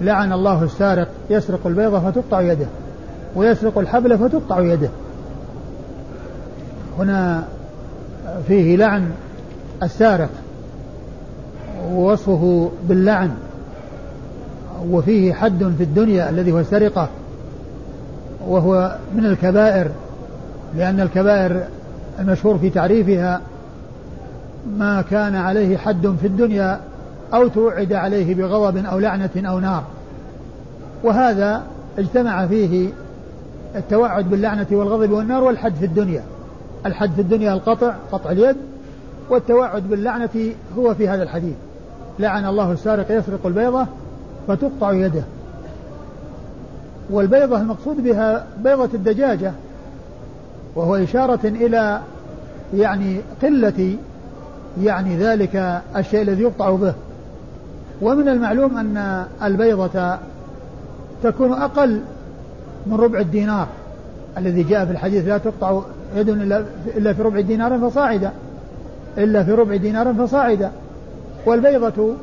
[0.00, 2.66] لعن الله السارق يسرق البيضة فتقطع يده
[3.36, 4.90] ويسرق الحبل فتقطع يده.
[6.98, 7.44] هنا
[8.48, 9.10] فيه لعن
[9.82, 10.30] السارق
[11.90, 13.30] ووصفه باللعن
[14.90, 17.08] وفيه حد في الدنيا الذي هو السرقة
[18.48, 19.88] وهو من الكبائر
[20.76, 21.64] لأن الكبائر
[22.18, 23.40] المشهور في تعريفها
[24.78, 26.80] ما كان عليه حد في الدنيا
[27.34, 29.84] أو توعد عليه بغضب أو لعنة أو نار.
[31.04, 31.62] وهذا
[31.98, 32.88] اجتمع فيه
[33.76, 36.22] التوعد باللعنة والغضب والنار والحد في الدنيا.
[36.86, 38.56] الحد في الدنيا القطع قطع اليد
[39.30, 41.54] والتوعد باللعنة هو في هذا الحديث.
[42.18, 43.86] لعن الله السارق يسرق البيضة
[44.48, 45.22] فتقطع يده.
[47.10, 49.52] والبيضة المقصود بها بيضة الدجاجة
[50.74, 52.00] وهو إشارة إلى
[52.74, 53.96] يعني قلة
[54.82, 56.94] يعني ذلك الشيء الذي يقطع به.
[58.02, 60.18] ومن المعلوم أن البيضة
[61.22, 62.00] تكون أقل
[62.86, 63.66] من ربع الدينار.
[64.38, 65.80] الذي جاء في الحديث لا تقطع
[66.16, 66.28] يد
[66.96, 68.32] إلا في ربع دينار فصاعدا.
[69.18, 70.70] إلا في ربع دينار فصاعدا.
[71.46, 72.14] والبيضة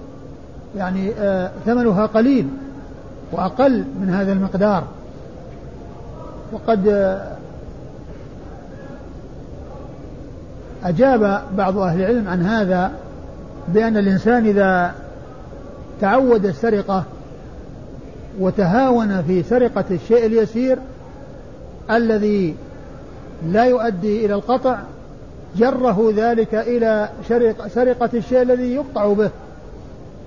[0.77, 2.47] يعني آه ثمنها قليل
[3.31, 4.83] وأقل من هذا المقدار.
[6.51, 7.39] وقد آه
[10.83, 12.91] أجاب بعض أهل العلم عن هذا
[13.67, 14.93] بأن الإنسان إذا
[16.01, 17.03] تعود السرقة
[18.39, 20.77] وتهاون في سرقة الشيء اليسير
[21.91, 22.55] الذي
[23.47, 24.79] لا يؤدي إلى القطع
[25.57, 27.09] جره ذلك إلى
[27.67, 29.29] سرقة الشيء الذي يقطع به.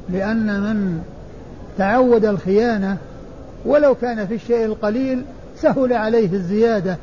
[0.08, 1.02] لأن من
[1.78, 2.96] تعود الخيانة
[3.64, 5.22] ولو كان في الشيء القليل
[5.56, 6.96] سهل عليه الزيادة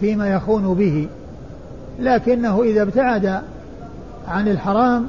[0.00, 1.08] فيما يخون به.
[2.00, 3.42] لكنه إذا ابتعد
[4.28, 5.06] عن الحرام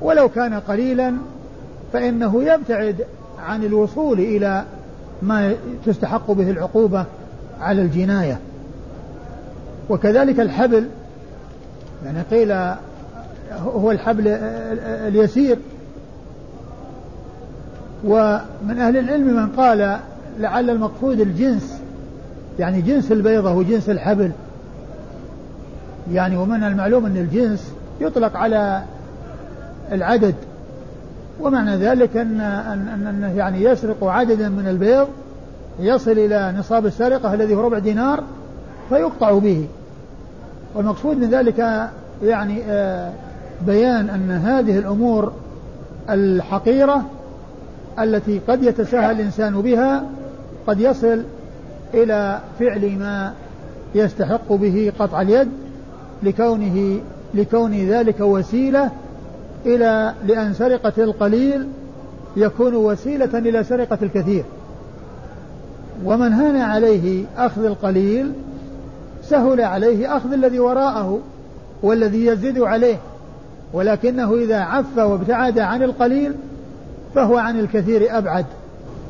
[0.00, 1.14] ولو كان قليلا
[1.92, 3.04] فإنه يبتعد
[3.46, 4.64] عن الوصول إلى
[5.22, 5.54] ما
[5.86, 7.04] تستحق به العقوبة.
[7.60, 8.38] على الجناية.
[9.90, 10.88] وكذلك الحبل
[12.04, 12.52] يعني قيل
[13.52, 14.28] هو الحبل
[15.08, 15.58] اليسير.
[18.04, 19.98] ومن أهل العلم من قال
[20.38, 21.80] لعل المقصود الجنس
[22.58, 24.30] يعني جنس البيضة وجنس الحبل.
[26.12, 28.82] يعني ومن المعلوم أن الجنس يطلق على
[29.92, 30.34] العدد.
[31.40, 35.08] ومعنى ذلك أن أن أن يعني يسرق عددا من البيض
[35.80, 38.22] يصل إلى نصاب السرقة الذي هو ربع دينار
[38.88, 39.66] فيقطع به.
[40.74, 41.88] والمقصود من ذلك
[42.22, 43.12] يعني آه،
[43.66, 45.32] بيان أن هذه الأمور
[46.10, 47.04] الحقيرة
[47.98, 50.04] التي قد يتساهل الإنسان بها
[50.66, 51.22] قد يصل
[51.94, 53.32] إلى فعل ما
[53.94, 55.48] يستحق به قطع اليد
[56.22, 57.00] لكونه
[57.34, 58.90] لكون ذلك وسيلة
[59.66, 61.68] إلى لأن سرقة القليل
[62.36, 64.44] يكون وسيلة إلى سرقة الكثير.
[66.04, 68.32] ومن هان عليه أخذ القليل
[69.22, 71.18] سهل عليه أخذ الذي وراءه
[71.82, 72.96] والذي يزيد عليه
[73.72, 76.34] ولكنه إذا عف وابتعد عن القليل
[77.14, 78.46] فهو عن الكثير أبعد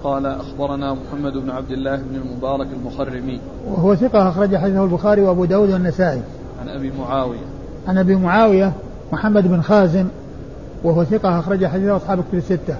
[0.04, 5.44] قال أخبرنا محمد بن عبد الله بن المبارك المخرمي وهو ثقة أخرج حديثه البخاري وأبو
[5.44, 6.22] داود والنسائي
[6.60, 7.38] عن أبي معاوية
[7.88, 8.72] عن أبي معاوية
[9.12, 10.06] محمد بن خازم
[10.84, 12.76] وهو ثقة أخرج حديثه أصحاب الكتب الستة.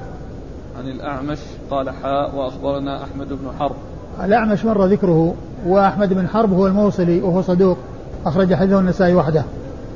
[0.78, 1.38] عن الأعمش
[1.70, 3.76] قال حاء وأخبرنا أحمد بن حرب.
[4.24, 5.34] الأعمش مر ذكره
[5.66, 7.76] وأحمد بن حرب هو الموصلي وهو صدوق
[8.26, 9.44] أخرج حديثه النسائي وحده.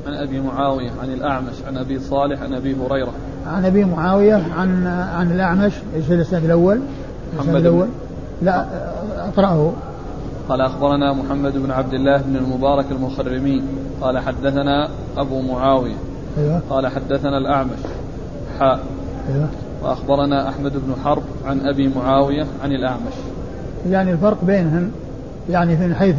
[0.07, 3.11] عن أبي معاوية عن الأعمش عن أبي صالح عن أبي هريرة.
[3.47, 6.79] عن أبي معاوية عن عن الأعمش إيش الإسناد الأول؟
[7.33, 7.87] الإسناد الأول؟
[8.41, 8.65] لا
[9.17, 9.73] اقرأه.
[10.49, 13.63] قال أخبرنا محمد بن عبد الله بن المبارك المخرمي
[14.01, 15.95] قال حدثنا أبو معاوية
[16.37, 16.61] أيوة.
[16.69, 17.79] قال حدثنا الأعمش
[18.59, 18.79] حاء
[19.33, 19.47] أيوة.
[19.83, 23.13] وأخبرنا أحمد بن حرب عن أبي معاوية عن الأعمش
[23.89, 24.91] يعني الفرق بينهم
[25.49, 26.15] يعني من حيث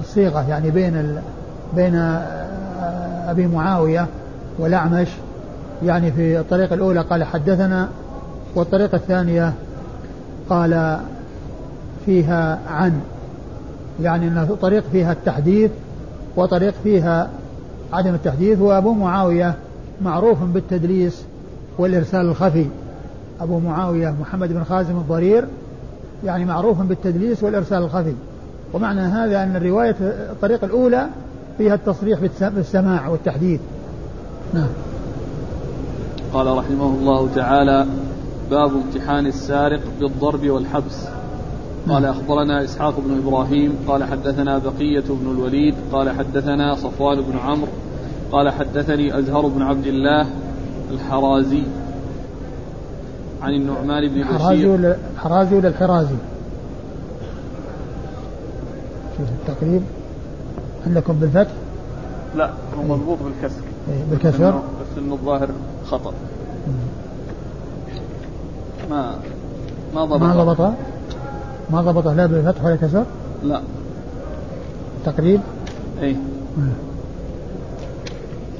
[0.00, 1.20] الصيغة يعني بين ال...
[1.76, 1.94] بين
[3.28, 4.06] أبي معاوية
[4.58, 5.08] والأعمش.
[5.84, 7.88] يعني في الطريقة الأولى قال حدثنا
[8.54, 9.52] والطريقة الثانية
[10.50, 10.98] قال
[12.06, 13.00] فيها عن.
[14.02, 15.70] يعني أن طريق فيها التحديث
[16.36, 17.28] وطريق فيها
[17.92, 18.60] عدم التحديث.
[18.60, 19.54] وأبو معاوية
[20.02, 21.22] معروف بالتدليس
[21.78, 22.66] والإرسال الخفي.
[23.40, 25.44] أبو معاوية محمد بن خازم الضرير
[26.26, 28.14] يعني معروف بالتدليس والإرسال الخفي.
[28.74, 31.06] ومعنى هذا أن الرواية الطريقة الأولى
[31.58, 33.60] فيها التصريح بالسماع والتحديث.
[34.54, 34.68] نعم.
[36.32, 37.86] قال رحمه الله تعالى
[38.50, 41.06] باب امتحان السارق بالضرب والحبس.
[41.88, 47.72] قال أخبرنا إسحاق بن إبراهيم قال حدثنا بقية بن الوليد قال حدثنا صفوان بن عمرو
[48.32, 50.26] قال حدثني أزهر بن عبد الله
[50.90, 51.62] الحرازي.
[53.46, 54.68] عن النعمان بن بشير.
[54.68, 56.16] ولا الحرازي ولا الحرازي؟
[59.18, 59.82] شوف التقريب.
[60.86, 61.52] عندكم بالفتح؟
[62.36, 63.60] لا هو مضبوط بالكسر.
[63.88, 65.48] إيه بالكسر؟ بس إنه الظاهر
[65.86, 66.12] خطأ.
[68.90, 69.18] ما
[69.94, 70.22] ما ضبط.
[70.22, 70.72] ما ضبط؟
[71.70, 73.04] ما ضبط لا بالفتح ولا كسر؟
[73.44, 73.62] لا.
[75.04, 75.40] تقريب؟
[76.02, 76.16] اي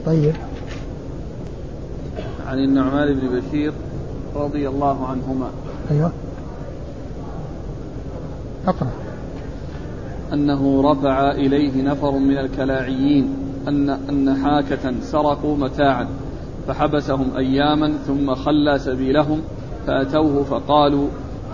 [0.07, 0.35] طيب.
[2.46, 3.72] عن النعمان بن بشير.
[4.44, 5.51] رضي الله عنهما.
[5.90, 6.12] أيوه.
[8.66, 8.90] أقرأ.
[10.33, 13.35] أنه رفع إليه نفر من الكلاعيين
[13.68, 16.09] أن أن حاكة سرقوا متاعا
[16.68, 19.40] فحبسهم اياما ثم خلى سبيلهم
[19.87, 21.09] فأتوه فقالوا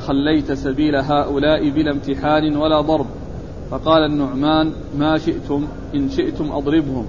[0.06, 3.06] خليت سبيل هؤلاء بلا امتحان ولا ضرب
[3.70, 7.06] فقال النعمان ما شئتم إن شئتم أضربهم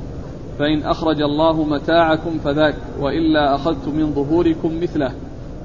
[0.59, 5.11] فإن أخرج الله متاعكم فذاك وإلا أخذت من ظهوركم مثله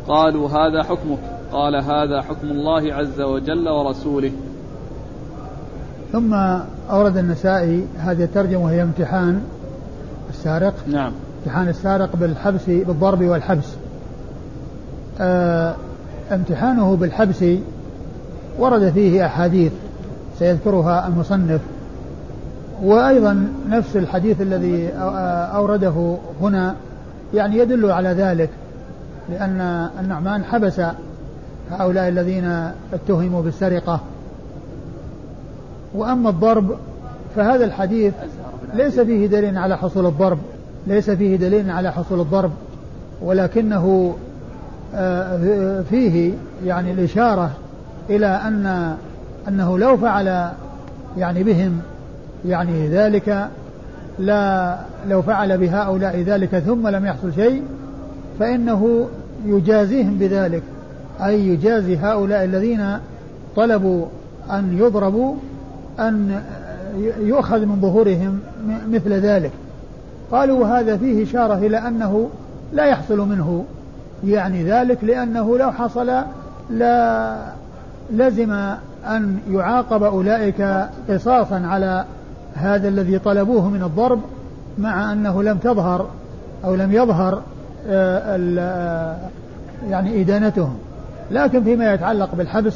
[0.08, 1.18] قالوا هذا حكمك
[1.52, 4.32] قال هذا حكم الله عز وجل ورسوله.
[6.12, 6.34] ثم
[6.90, 9.40] أورد النسائي هذه الترجمة وهي امتحان
[10.30, 10.74] السارق.
[10.86, 11.12] نعم.
[11.38, 13.74] امتحان السارق بالحبس بالضرب والحبس.
[15.20, 15.74] آه
[16.32, 17.44] امتحانه بالحبس
[18.58, 19.72] ورد فيه أحاديث
[20.38, 21.60] سيذكرها المصنف.
[22.82, 24.88] وأيضا نفس الحديث الذي
[25.54, 26.74] أورده هنا
[27.34, 28.50] يعني يدل على ذلك.
[29.30, 30.80] لأن النعمان حبس
[31.70, 34.00] هؤلاء الذين اتهموا بالسرقة.
[35.94, 36.76] وأما الضرب
[37.36, 38.14] فهذا الحديث
[38.74, 40.38] ليس فيه دليل على حصول الضرب
[40.86, 42.50] ليس فيه دليل على حصول الضرب
[43.22, 44.16] ولكنه
[44.94, 46.32] آه، فيه
[46.64, 47.50] يعني الإشارة
[48.10, 48.96] إلى أن
[49.48, 50.50] أنه لو فعل
[51.18, 51.80] يعني بهم
[52.46, 53.48] يعني ذلك
[54.18, 54.76] لا
[55.08, 57.62] لو فعل بهؤلاء ذلك ثم لم يحصل شيء
[58.38, 59.08] فإنه
[59.46, 60.62] يجازيهم بذلك
[61.24, 62.98] أي يجازي هؤلاء الذين
[63.56, 64.06] طلبوا
[64.50, 65.34] أن يضربوا
[66.00, 66.42] أن
[67.20, 68.38] يؤخذ من ظهورهم
[68.90, 69.50] مثل ذلك.
[70.30, 72.28] قالوا هذا فيه إشارة إلى أنه
[72.72, 73.64] لا يحصل منه
[74.24, 76.10] يعني ذلك لأنه لو حصل
[76.70, 77.36] لا
[78.10, 78.52] لزم
[79.06, 82.04] أن يعاقب أولئك قصاصا على
[82.54, 84.20] هذا الذي طلبوه من الضرب
[84.78, 86.06] مع أنه لم تظهر
[86.64, 87.42] أو لم يظهر
[89.90, 90.78] يعني إدانتهم.
[91.30, 92.74] لكن فيما يتعلق بالحبس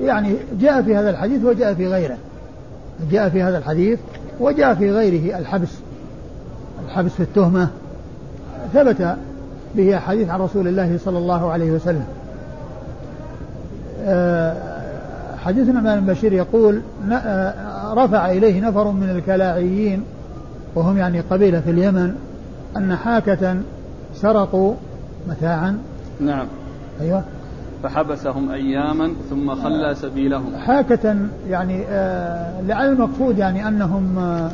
[0.00, 2.16] يعني جاء في هذا الحديث وجاء في غيره.
[3.10, 3.98] جاء في هذا الحديث
[4.40, 5.68] وجاء في غيره الحبس.
[6.86, 7.68] الحبس في التهمة.
[8.74, 9.16] ثبت
[9.74, 12.04] به حديث عن رسول الله صلى الله عليه وسلم.
[14.04, 14.54] آه،
[15.44, 16.80] حديث النعمان بشير يقول
[17.12, 20.02] آه، رفع إليه نفر من الكلاعيين
[20.74, 22.14] وهم يعني قبيلة في اليمن
[22.76, 23.56] أن حاكة
[24.14, 24.74] سرقوا
[25.28, 25.78] متاعا.
[26.20, 26.46] نعم.
[27.00, 27.22] أيوة.
[27.82, 30.56] فحبسهم أياما ثم خلى سبيلهم.
[30.56, 31.16] حاكة
[31.48, 34.50] يعني آه لعل المقصود يعني أنهم آه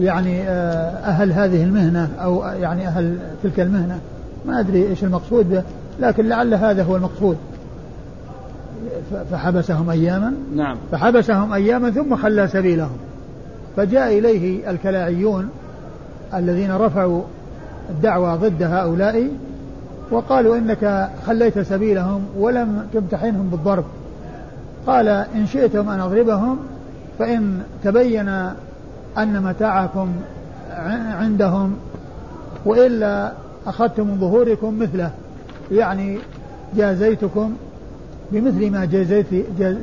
[0.00, 4.00] يعني آه أهل هذه المهنة أو يعني أهل تلك المهنة.
[4.46, 5.62] ما أدري إيش المقصود به
[6.00, 7.36] لكن لعل هذا هو المقصود.
[9.30, 10.32] فحبسهم أياما.
[10.54, 10.76] نعم.
[10.92, 12.96] فحبسهم أياما ثم خلى سبيلهم.
[13.76, 15.48] فجاء إليه الكلاعيون
[16.34, 17.22] الذين رفعوا
[17.90, 19.28] الدعوة ضد هؤلاء
[20.10, 23.84] وقالوا إنك خليت سبيلهم ولم تمتحنهم بالضرب.
[24.86, 26.58] قال إن شئتم أن أضربهم
[27.18, 28.28] فإن تبين
[29.18, 30.08] أن متاعكم
[31.20, 31.76] عندهم
[32.64, 33.32] وإلا
[33.66, 35.10] أخذت من ظهوركم مثله
[35.72, 36.18] يعني
[36.76, 37.52] جازيتكم
[38.32, 39.26] بمثل ما جازيت,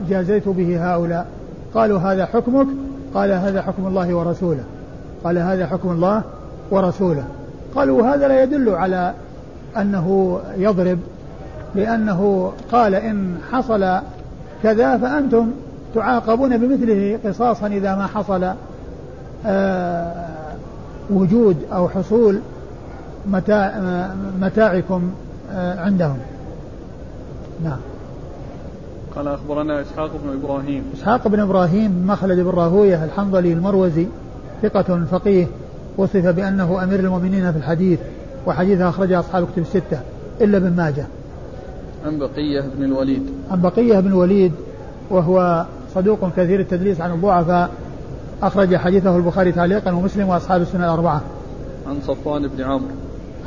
[0.09, 1.27] جازيت به هؤلاء.
[1.73, 2.67] قالوا هذا حكمك
[3.13, 4.63] قال هذا حكم الله ورسوله.
[5.23, 6.21] قال هذا حكم الله
[6.71, 7.23] ورسوله.
[7.75, 9.13] قالوا هذا لا يدل على
[9.77, 10.99] أنه يضرب
[11.75, 13.99] لأنه قال إن حصل
[14.63, 15.51] كذا فأنتم
[15.95, 18.53] تعاقبون بمثله قصاصا إذا ما حصل
[19.45, 20.13] آه
[21.09, 22.39] وجود أو حصول
[23.27, 23.81] متاع
[24.41, 25.11] متاعكم
[25.51, 26.17] آه عندهم.
[27.63, 27.77] نعم.
[29.15, 30.83] قال أخبرنا إسحاق بن إبراهيم.
[30.97, 34.07] إسحاق بن إبراهيم مخلد بن راهوية الحنظلي المروزي
[34.61, 35.47] ثقة فقيه.
[35.97, 37.99] وصف بأنه أمير المؤمنين في الحديث
[38.47, 39.99] وحديثه أخرجه أصحاب كتب الستة
[40.41, 41.05] إلا ابن ماجه
[42.05, 44.51] عن بقية بن الوليد عن بقية بن الوليد
[45.09, 45.65] وهو
[45.95, 47.69] صدوق كثير التدليس عن الضعفاء
[48.43, 51.21] أخرج حديثه البخاري تعليقا ومسلم وأصحاب السنة الأربعة
[51.87, 52.91] عن صفوان بن عمرو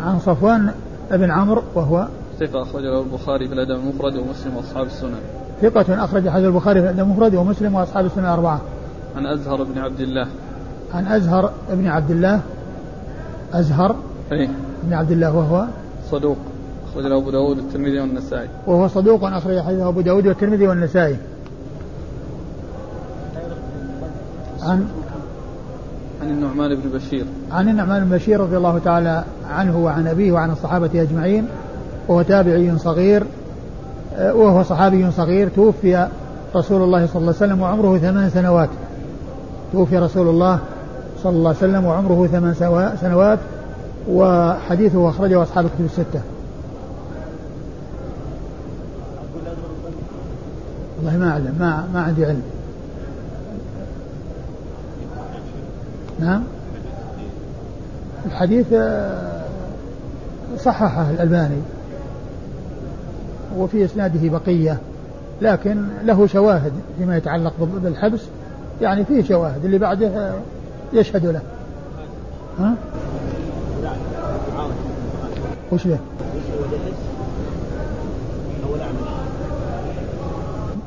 [0.01, 0.71] عن صفوان
[1.11, 2.09] بن عمرو وهو
[2.41, 5.21] ثقة أخرج له البخاري في الأدب المفرد ومسلم وأصحاب السنن.
[5.63, 8.61] ثقة أخرج حديث البخاري في الأدب المفرد ومسلم وأصحاب السنن الأربعة.
[9.17, 10.27] عن أزهر بن عبد الله.
[10.95, 12.41] عن أزهر بن عبد الله
[13.53, 13.97] أزهر
[14.33, 14.49] أي
[14.83, 15.67] بن عبد الله وهو؟
[16.11, 16.37] صدوق
[16.91, 18.49] أخرج أبو داود والترمذي والنسائي.
[18.67, 21.17] وهو صدوق أخرج حديثه أبو داود والترمذي والنسائي.
[24.63, 24.89] عن؟
[26.23, 27.25] عن النعمان بن بشير.
[27.53, 31.47] عن النعمان بن بشير رضي الله تعالى عنه وعن أبيه وعن الصحابة أجمعين
[32.09, 33.25] وهو تابعي صغير
[34.17, 36.09] آه، وهو صحابي صغير توفي
[36.57, 38.69] رسول الله صلى الله عليه وسلم وعمره ثمان سنوات.
[39.73, 40.59] توفي رسول الله
[41.23, 42.55] صلى الله عليه وسلم وعمره ثمان
[43.01, 43.39] سنوات
[44.09, 46.21] وحديثه أخرجه أصحاب الكتب الستة.
[50.97, 52.43] والله ما أعلم ما, ما عندي علم.
[56.21, 56.43] نعم؟
[58.27, 59.43] الحديث آه،
[60.59, 61.61] صححه الألباني
[63.57, 64.79] وفي إسناده بقية
[65.43, 67.53] لكن له شواهد فيما يتعلق
[67.83, 68.21] بالحبس
[68.83, 70.35] يعني فيه شواهد اللي بعده آه،
[70.93, 71.43] يشهد له
[72.59, 72.75] ها؟
[75.73, 75.99] وش له؟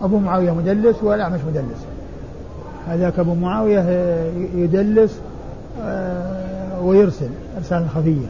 [0.02, 1.86] أبو معاوية مدلس والأعمش مدلس
[2.88, 5.20] هذاك أبو معاوية آه، يدلس
[5.82, 8.28] آه، ويرسل إرسالا خفية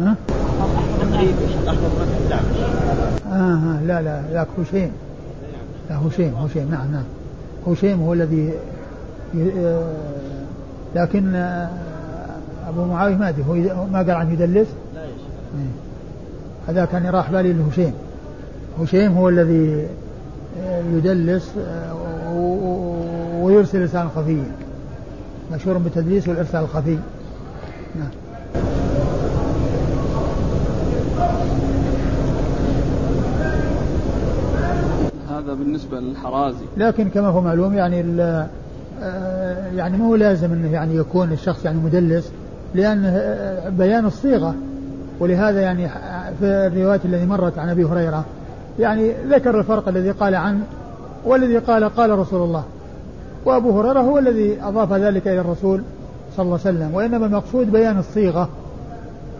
[0.00, 0.16] ها؟
[3.26, 4.92] آه, آه لا لا لا هشيم
[5.90, 7.04] لا هشيم هشيم نعم نعم
[7.66, 8.52] هشيم هو الذي
[9.58, 9.92] آه
[10.94, 11.34] لكن
[12.68, 15.08] أبو معاوية ما أدري هو ما قال عنه يدلس؟ لا إيه.
[16.68, 17.92] هذا كان راح بالي لهشيم
[18.80, 19.88] هشيم هو الذي
[20.92, 21.50] يدلس
[23.42, 24.50] ويرسل رسالة خفية
[25.52, 26.98] مشهور بالتدليس والإرسال الخفي.
[27.98, 28.10] نعم
[35.30, 36.64] هذا بالنسبة للحرازي.
[36.76, 38.04] لكن كما هو معلوم يعني
[39.02, 42.32] آه، يعني مو لازم إنه يعني يكون الشخص يعني مدلس
[42.74, 44.54] لأن آه، بيان الصيغة.
[45.20, 45.88] ولهذا يعني
[46.38, 48.24] في الروايات التي مرت عن أبي هريرة
[48.78, 50.60] يعني ذكر الفرق الذي قال عن
[51.24, 52.64] والذي قال قال رسول الله.
[53.44, 55.82] وأبو هريرة هو الذي أضاف ذلك إلى الرسول
[56.36, 56.94] صلى الله عليه وسلم.
[56.94, 58.48] وإنما المقصود بيان الصيغة.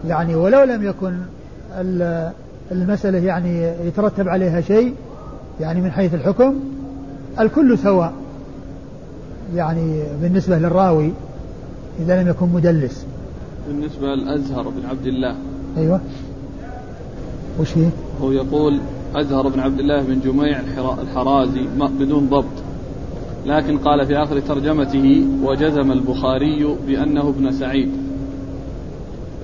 [0.07, 1.17] يعني ولو لم يكن
[2.71, 4.93] المسألة يعني يترتب عليها شيء
[5.59, 6.53] يعني من حيث الحكم
[7.39, 8.13] الكل سواء
[9.55, 11.11] يعني بالنسبة للراوي
[11.99, 13.05] إذا لم يكن مدلس.
[13.67, 15.35] بالنسبة للأزهر بن عبد الله.
[15.77, 16.01] أيوة.
[17.59, 17.89] وش هي؟
[18.21, 18.79] هو يقول
[19.15, 20.59] أزهر بن عبد الله بن جميع
[21.01, 21.65] الحرازي
[21.99, 22.45] بدون ضبط.
[23.45, 27.91] لكن قال في آخر ترجمته وجزم البخاري بأنه ابن سعيد.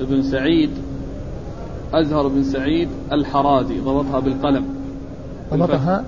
[0.01, 0.70] ابن سعيد
[1.93, 4.66] أزهر بن سعيد الحرازي ضبطها بالقلم.
[5.55, 6.03] ضبطها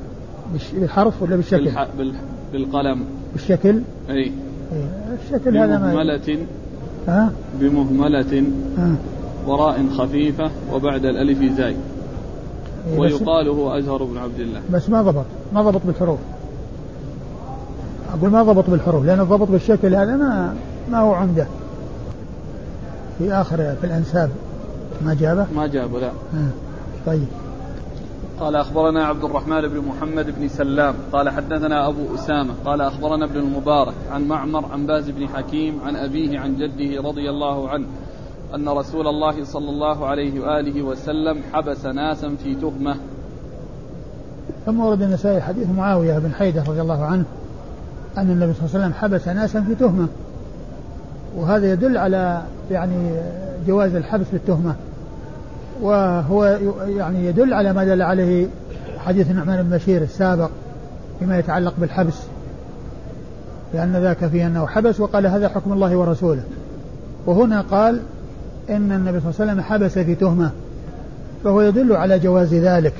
[0.73, 1.87] بالحرف ولا بالشكل؟ بالح...
[1.97, 2.13] بال...
[2.53, 3.05] بالقلم.
[3.33, 4.15] بالشكل؟ أي.
[4.15, 4.31] أي.
[5.23, 6.37] الشكل هذا ما بمهملة.
[7.07, 8.43] ها؟ بمهملة.
[9.47, 11.75] وراء خفيفة وبعد الألف زاي.
[12.87, 14.61] إيه، ويقال هو أزهر بن عبد الله.
[14.73, 16.19] بس ما ضبط ما ضبط بالحروف.
[18.13, 20.53] أقول ما ضبط بالحروف لأن الضبط بالشكل هذا ما
[20.91, 21.47] ما هو عمدة
[23.17, 24.29] في آخر في الأنساب.
[25.05, 26.07] ما جابه؟ ما جابه لا.
[26.07, 26.49] آه.
[27.05, 27.27] طيب.
[28.39, 33.39] قال أخبرنا عبد الرحمن بن محمد بن سلام قال حدثنا أبو أسامة قال أخبرنا ابن
[33.39, 37.86] المبارك عن معمر عن باز بن حكيم عن أبيه عن جده رضي الله عنه
[38.55, 42.95] أن رسول الله صلى الله عليه وآله وسلم حبس ناسا في تهمة.
[44.65, 47.25] ثم ورد النسائي حديث معاوية بن حيدة رضي الله عنه
[48.17, 50.07] أن النبي صلى الله عليه وسلم حبس ناسا في تهمة.
[51.38, 53.21] وهذا يدل على يعني
[53.67, 54.75] جواز الحبس بالتهمة.
[55.82, 56.45] وهو
[56.88, 58.47] يعني يدل على ما دل عليه
[58.97, 60.49] حديث النعمان بن بشير السابق
[61.19, 62.21] فيما يتعلق بالحبس
[63.73, 66.43] لأن ذاك فيه أنه حبس وقال هذا حكم الله ورسوله.
[67.26, 67.99] وهنا قال
[68.69, 70.51] إن النبي صلى الله عليه وسلم حبس في تهمة
[71.43, 72.93] فهو يدل على جواز ذلك.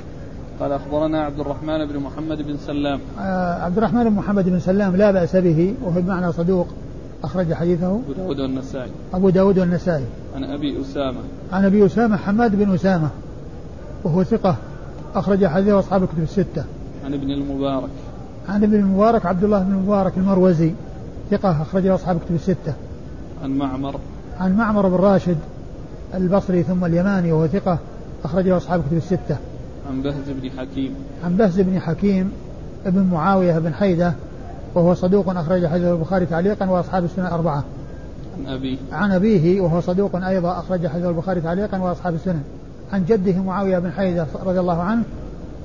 [0.60, 3.00] قال أخبرنا عبد الرحمن بن محمد بن سلام.
[3.20, 6.66] آه عبد الرحمن بن محمد بن سلام لا بأس به وهو بمعنى صدوق.
[7.24, 8.90] أخرج حديثه؟ أبو داود والنسائي.
[9.14, 10.04] أبو داود والنسائي.
[10.36, 11.18] عن أبي أسامة.
[11.52, 13.08] عن أبي أسامة حماد بن أسامة
[14.04, 14.56] وهو ثقة
[15.14, 16.64] أخرج حديثه أصحاب الكتب الستة.
[17.04, 17.90] عن ابن المبارك.
[18.48, 20.72] عن ابن المبارك عبد الله بن المبارك المروزي
[21.30, 22.74] ثقة أخرجه أصحاب الكتب الستة.
[23.42, 24.00] عن معمر.
[24.40, 25.38] عن معمر بن راشد
[26.14, 27.78] البصري ثم اليماني وهو ثقة
[28.24, 29.36] أخرجه أصحاب الكتب الستة.
[29.90, 30.94] عن بهز بن حكيم.
[31.24, 32.32] عن بهز بن حكيم
[32.86, 34.12] ابن معاوية بن حيدة
[34.76, 37.64] وهو صدوق أخرج حديث البخاري تعليقا وأصحاب السنة الأربعة.
[38.46, 38.76] عن أبيه.
[38.92, 42.42] عن أبيه وهو صدوق أيضا أخرج حديث البخاري تعليقا وأصحاب السنن
[42.92, 45.02] عن جده معاوية بن حيدة رضي الله عنه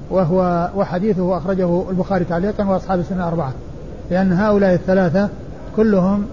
[0.09, 3.53] وهو وحديثه أخرجه البخاري تعليقا وأصحاب السنن الأربعة
[4.11, 5.29] لأن هؤلاء الثلاثة
[5.75, 6.25] كلهم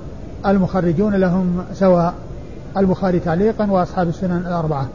[0.47, 2.15] المخرجون لهم سواء.
[2.77, 4.89] البخاري تعليقا وأصحاب السنن الأربعة.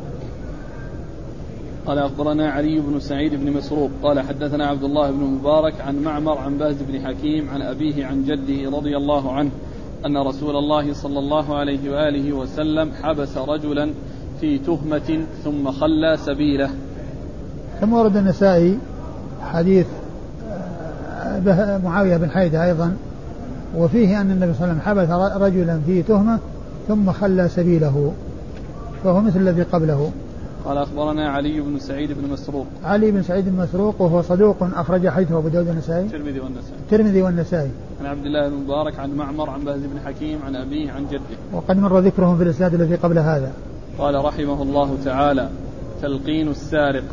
[1.86, 6.38] قال أخبرنا علي بن سعيد بن مسروق قال حدثنا عبد الله بن مبارك عن معمر
[6.38, 9.50] عن باز بن حكيم عن أبيه عن جده رضي الله عنه
[10.06, 13.90] أن رسول الله صلى الله عليه وآله وسلم حبس رجلا
[14.42, 16.70] في تهمة ثم خلى سبيله.
[17.82, 18.78] ثم ورد النسائي
[19.42, 19.88] حديث
[21.48, 22.96] آه، معاوية بن حيدة أيضا
[23.78, 26.40] وفيه أن النبي صلى الله عليه وسلم حبس رجلا في تهمة
[26.88, 28.14] ثم خلى سبيله
[29.04, 30.12] فهو مثل الذي قبله.
[30.66, 32.66] قال أخبرنا علي بن سعيد بن مسروق.
[32.84, 36.80] علي بن سعيد بن مسروق وهو صدوق أخرج حديثه أبو داود النسائي الترمذي والنسائي.
[36.80, 37.72] الترمذي والنسائي.
[38.00, 41.38] عن عبد الله بن مبارك عن معمر عن بهز بن حكيم عن أبيه عن جده.
[41.54, 43.52] وقد مر ذكرهم في الإسناد الذي قبل هذا.
[43.98, 45.50] قال رحمه الله تعالى
[46.02, 47.04] تلقين السارق.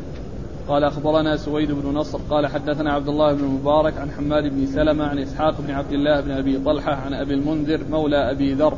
[0.68, 2.18] قال أخبرنا سويد بن نصر.
[2.30, 6.20] قال حدثنا عبد الله بن مبارك عن حماد بن سلمة عن إسحاق بن عبد الله
[6.20, 8.74] بن أبي طلحة عن أبي المنذر مولى أبي ذر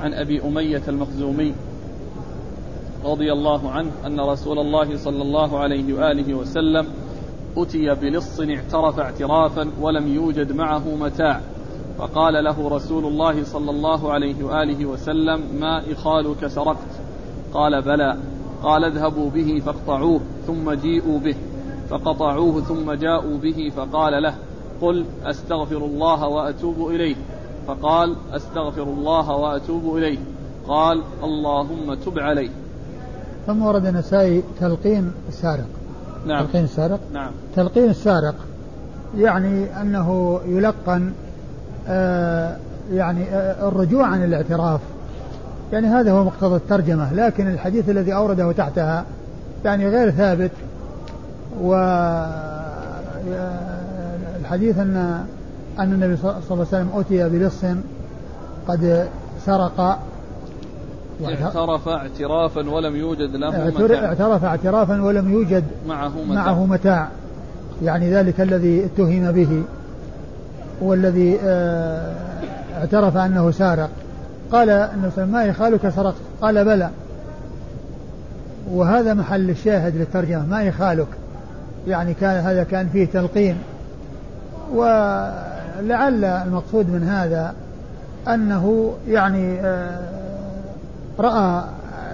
[0.00, 1.52] عن أبي أمية المخزومي.
[3.04, 6.86] رضي الله عنه أن رسول الله صلى الله عليه وآله وسلم
[7.56, 11.40] أتي بلص اعترف اعترافا ولم يوجد معه متاع.
[11.98, 16.92] فقال له رسول الله صلى الله عليه وآله وسلم ما إخالك سرقت؟
[17.54, 18.16] قال بلى.
[18.62, 21.34] قال اذهبوا به فاقطعوه ثم جيئوا به.
[21.90, 24.34] فقطعوه ثم جاءوا به فقال له
[24.82, 27.16] قل أستغفر الله وأتوب إليه.
[27.66, 30.18] فقال أستغفر الله وأتوب إليه.
[30.68, 32.50] قال اللهم تب عليه.
[33.46, 35.66] ثم ورد النسائي تلقين السارق
[36.26, 36.46] نعم.
[36.46, 37.30] تلقين السارق نعم.
[37.56, 38.34] تلقين السارق
[39.16, 41.12] يعني أنه يلقن
[41.88, 42.56] آه
[42.92, 44.80] يعني آه الرجوع عن الاعتراف.
[45.72, 49.04] يعني هذا هو مقتضى الترجمة لكن الحديث الذي أورده تحتها
[49.64, 50.50] يعني غير ثابت.
[51.62, 51.74] و
[54.40, 55.24] الحديث أن
[55.78, 57.64] أن النبي صلى الله عليه وسلم أتي بلص
[58.68, 59.08] قد
[59.46, 59.98] سرق
[61.24, 64.04] اعترف اعترافا ولم يوجد له متاع.
[64.04, 67.08] اعترف اعترافا ولم يوجد معه متاع, معه متاع.
[67.82, 69.62] يعني ذلك الذي اتهم به
[70.80, 72.14] والذي آه،
[72.78, 73.90] اعترف أنه سارق.
[74.52, 76.90] قال النبي ما يخالك سرقت؟ قال بلى.
[78.70, 81.06] وهذا محل الشاهد للترجمة ما يخالك
[81.88, 83.56] يعني كان هذا كان فيه تلقين.
[84.74, 87.54] ولعل المقصود من هذا
[88.28, 90.21] أنه يعني آه،
[91.18, 91.64] رأى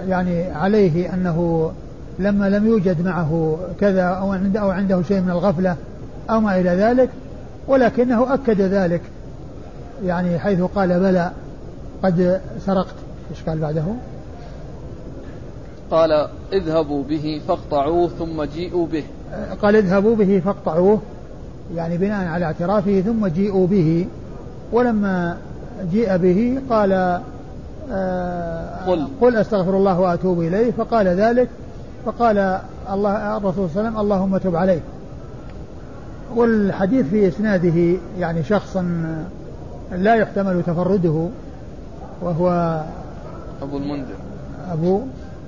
[0.07, 1.71] يعني عليه أنه
[2.19, 5.75] لما لم يوجد معه كذا أو عنده, أو عنده شيء من الغفلة
[6.29, 7.09] أو ما إلى ذلك
[7.67, 9.01] ولكنه أكد ذلك
[10.05, 11.31] يعني حيث قال بلى
[12.03, 12.95] قد سرقت.
[13.31, 13.83] إيش قال بعده؟
[15.91, 19.03] قال اذهبوا به فاقطعوه ثم جيئوا به.
[19.61, 21.01] قال اذهبوا به فاقطعوه
[21.75, 24.07] يعني بناء على اعترافه ثم جيئوا به.
[24.71, 25.37] ولما
[25.91, 27.21] جيء به قال
[28.87, 29.07] قل.
[29.21, 30.71] قل أستغفر الله وأتوب إليه.
[30.71, 31.49] فقال ذلك.
[32.05, 32.59] فقال
[32.93, 34.79] الله الرسول صلى الله عليه وسلم اللهم تب عليه
[36.35, 38.77] والحديث في إسناده يعني شخص
[39.91, 41.27] لا يحتمل تفرده
[42.21, 42.79] وهو
[43.61, 44.15] أبو المنذر.
[44.71, 45.01] أبو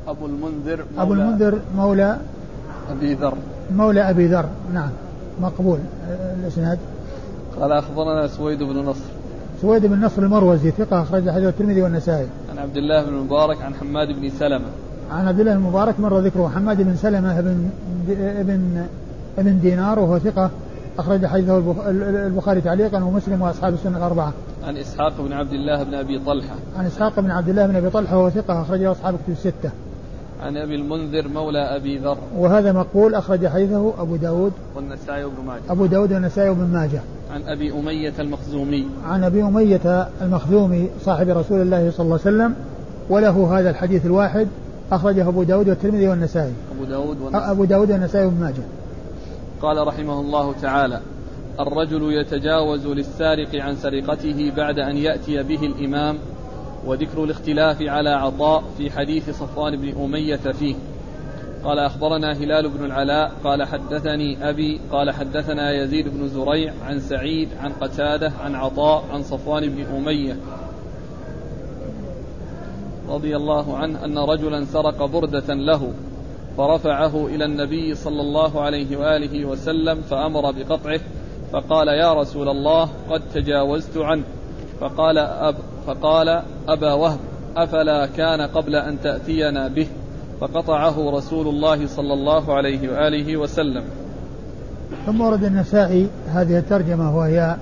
[0.07, 2.17] أبو المنذر مولى أبو المنذر مولى
[2.91, 3.33] أبي ذر.
[3.75, 4.45] مولى أبي ذر.
[4.73, 4.89] نعم
[5.41, 5.79] مقبول.
[6.39, 6.79] الإسناد.
[7.59, 9.20] قال أخبرنا سويد بن نصر.
[9.61, 13.73] سويد بن نصر المروزي ثقة أخرج حديث الترمذي والنسائي عن عبد الله بن المبارك عن
[13.73, 14.65] حماد بن سلمة
[15.11, 17.69] عن عبد الله بن المبارك مر ذكره حماد بن سلمة بن
[18.09, 18.85] ابن
[19.37, 20.49] ابن دينار وهو ثقة
[20.99, 21.57] أخرج حديثه
[22.27, 24.33] البخاري تعليقا ومسلم وأصحاب السنة الأربعة.
[24.63, 26.55] عن إسحاق بن عبد الله بن أبي طلحة.
[26.77, 29.71] عن إسحاق بن عبد الله بن أبي طلحة وهو ثقة أخرجه أصحاب كتب الستة.
[30.41, 32.17] عن أبي المنذر مولى أبي ذر.
[32.37, 35.61] وهذا مقبول أخرج حديثه أبو داود والنسائي وابن ماجه.
[35.69, 37.01] أبو داود والنسائي وابن ماجه.
[37.33, 38.85] عن أبي أمية المخزومي.
[39.05, 42.55] عن أبي أمية المخزومي صاحب رسول الله صلى الله عليه وسلم
[43.09, 44.47] وله هذا الحديث الواحد
[44.91, 46.53] أخرجه أبو داود والترمذي والنسائي.
[46.75, 47.51] أبو داود والنسائي.
[47.51, 48.63] أبو داود والنسائي وابن ماجه.
[49.61, 50.99] قال رحمه الله تعالى
[51.59, 56.17] الرجل يتجاوز للسارق عن سرقته بعد أن يأتي به الإمام
[56.85, 60.75] وذكر الاختلاف على عطاء في حديث صفوان بن أمية فيه.
[61.63, 67.49] قال أخبرنا هلال بن العلاء قال حدثني أبي قال حدثنا يزيد بن زريع عن سعيد
[67.59, 70.37] عن قتادة عن عطاء عن صفوان بن أمية.
[73.09, 75.93] رضي الله عنه أن رجلا سرق بردة له
[76.57, 80.99] فرفعه إلى النبي صلى الله عليه وآله وسلم فأمر بقطعه
[81.53, 84.23] فقال يا رسول الله قد تجاوزت عنه.
[84.79, 85.55] فقال أب
[85.87, 87.19] فقال أبا وهب
[87.57, 89.87] أفلا كان قبل أن تأتينا به؟
[90.41, 93.83] فقطعه رسول الله صلى الله عليه وآله وسلم.
[95.05, 97.55] ثم ورد النسائي هذه الترجمة وهي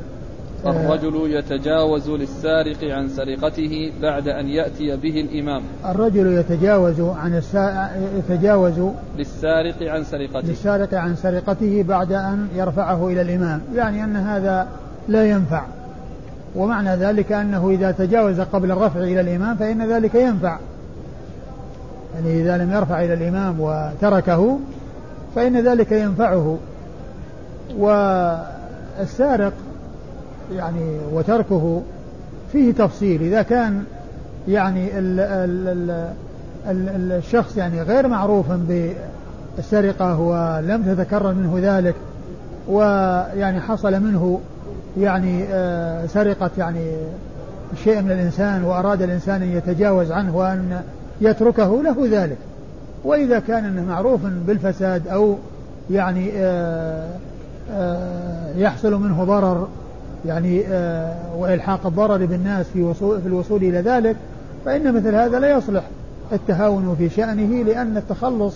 [0.65, 5.61] آه، الرجل يتجاوز للسارق عن سرقته بعد أن يأتي به الإمام.
[5.85, 7.89] الرجل يتجاوز عن السا...
[8.17, 8.79] يتجاوز
[9.17, 10.47] للسارق عن سرقته.
[10.47, 13.61] للسارق عن سرقته بعد أن يرفعه إلى الإمام.
[13.75, 14.67] يعني أن هذا
[15.07, 15.63] لا ينفع.
[16.55, 20.57] ومعنى ذلك أنه إذا تجاوز قبل الرفع إلى الإمام فإن ذلك ينفع.
[22.15, 24.59] يعني إذا لم يرفع إلى الإمام وتركه
[25.35, 26.57] فإن ذلك ينفعه.
[27.77, 29.53] والسارق
[30.55, 31.81] يعني وتركه
[32.51, 33.21] فيه تفصيل.
[33.21, 33.83] إذا كان
[34.47, 35.67] يعني ال ال
[36.67, 41.95] ال ال الشخص يعني غير معروف بالسرقة ولم تتكرر منه ذلك
[42.67, 44.39] ويعني حصل منه
[44.97, 46.91] يعني آه، سرقة يعني
[47.83, 50.81] شيء من الإنسان وأراد الإنسان أن يتجاوز عنه وأن
[51.21, 52.37] يتركه له ذلك.
[53.03, 55.35] وإذا كان أنه معروف بالفساد أو
[55.91, 57.07] يعني آه،
[57.71, 59.67] آه، يحصل منه ضرر
[60.25, 60.63] يعني
[61.37, 64.15] وإلحاق الضرر بالناس في وصول في الوصول إلى ذلك
[64.65, 65.83] فإن مثل هذا لا يصلح
[66.31, 68.55] التهاون في شأنه لأن التخلص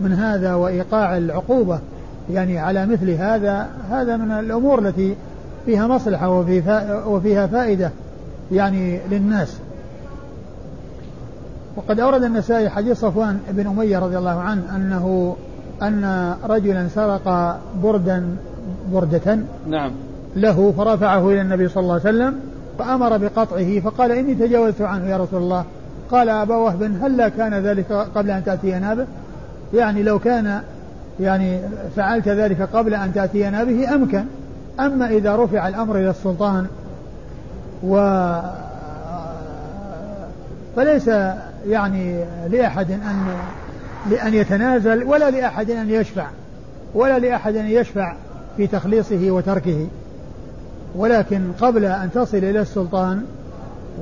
[0.00, 1.78] من هذا وإيقاع العقوبة
[2.32, 5.14] يعني على مثل هذا هذا من الأمور التي
[5.66, 6.62] فيها مصلحة وفي
[7.06, 7.90] وفيها فائدة
[8.52, 9.56] يعني للناس.
[11.76, 15.36] وقد أورد النسائي حديث صفوان بن أمية رضي الله عنه أنه
[15.82, 18.36] أن رجلا سرق بردا
[18.92, 19.38] بردة
[19.68, 19.92] نعم.
[20.36, 22.40] له فرفعه إلى النبي صلى الله عليه وسلم
[22.78, 25.64] فأمر بقطعه فقال إني تجاوزت عنه يا رسول الله.
[26.10, 29.06] قال أبا وهب هلا كان ذلك قبل أن تأتينا به؟
[29.74, 30.60] يعني لو كان
[31.20, 31.60] يعني
[31.96, 34.24] فعلت ذلك قبل أن تأتينا به أمكن.
[34.86, 36.66] أما إذا رفع الأمر إلى السلطان
[37.82, 37.96] و
[40.76, 41.08] فليس
[41.66, 43.34] يعني لأحد أن
[44.10, 46.26] لأن يتنازل ولا لأحد أن يشفع
[46.94, 48.14] ولا لأحد أن يشفع
[48.56, 49.86] في تخليصه وتركه.
[50.94, 53.24] ولكن قبل أن تصل إلى السلطان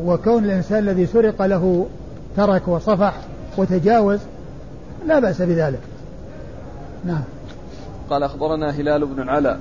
[0.04, 1.86] وكون الإنسان الذي سرق له
[2.36, 3.14] ترك وصفح
[3.56, 4.18] وتجاوز
[5.06, 5.80] لا بأس بذلك.
[7.04, 7.22] نعم.
[8.10, 9.60] قال أخبرنا هلال بن العلاء.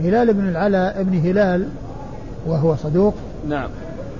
[0.00, 1.66] هلال بن العلاء ابن هلال
[2.46, 3.14] وهو صدوق.
[3.48, 3.70] نعم.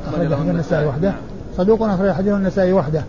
[0.07, 1.09] أخرج حديث النسائي وحده.
[1.09, 1.20] نعم.
[1.57, 3.05] صدوق أخرج حديث النسائي وحده.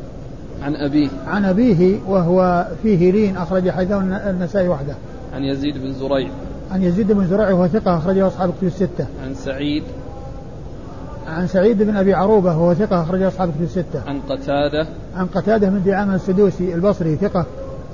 [0.64, 1.10] عن أبيه.
[1.28, 3.92] عن أبيه وهو فيه لين أخرج حديث
[4.28, 4.94] النسائي وحده.
[5.34, 6.30] عن يزيد بن زريع.
[6.72, 9.06] عن يزيد بن زريع وهو ثقة أخرجه أصحاب الكتب الستة.
[9.24, 9.84] عن سعيد.
[11.28, 14.02] عن سعيد بن أبي عروبة وهو ثقة أخرجه أصحاب الكتب الستة.
[14.08, 14.88] عن قتادة.
[15.16, 17.46] عن قتادة من دعامة السدوسي البصري ثقة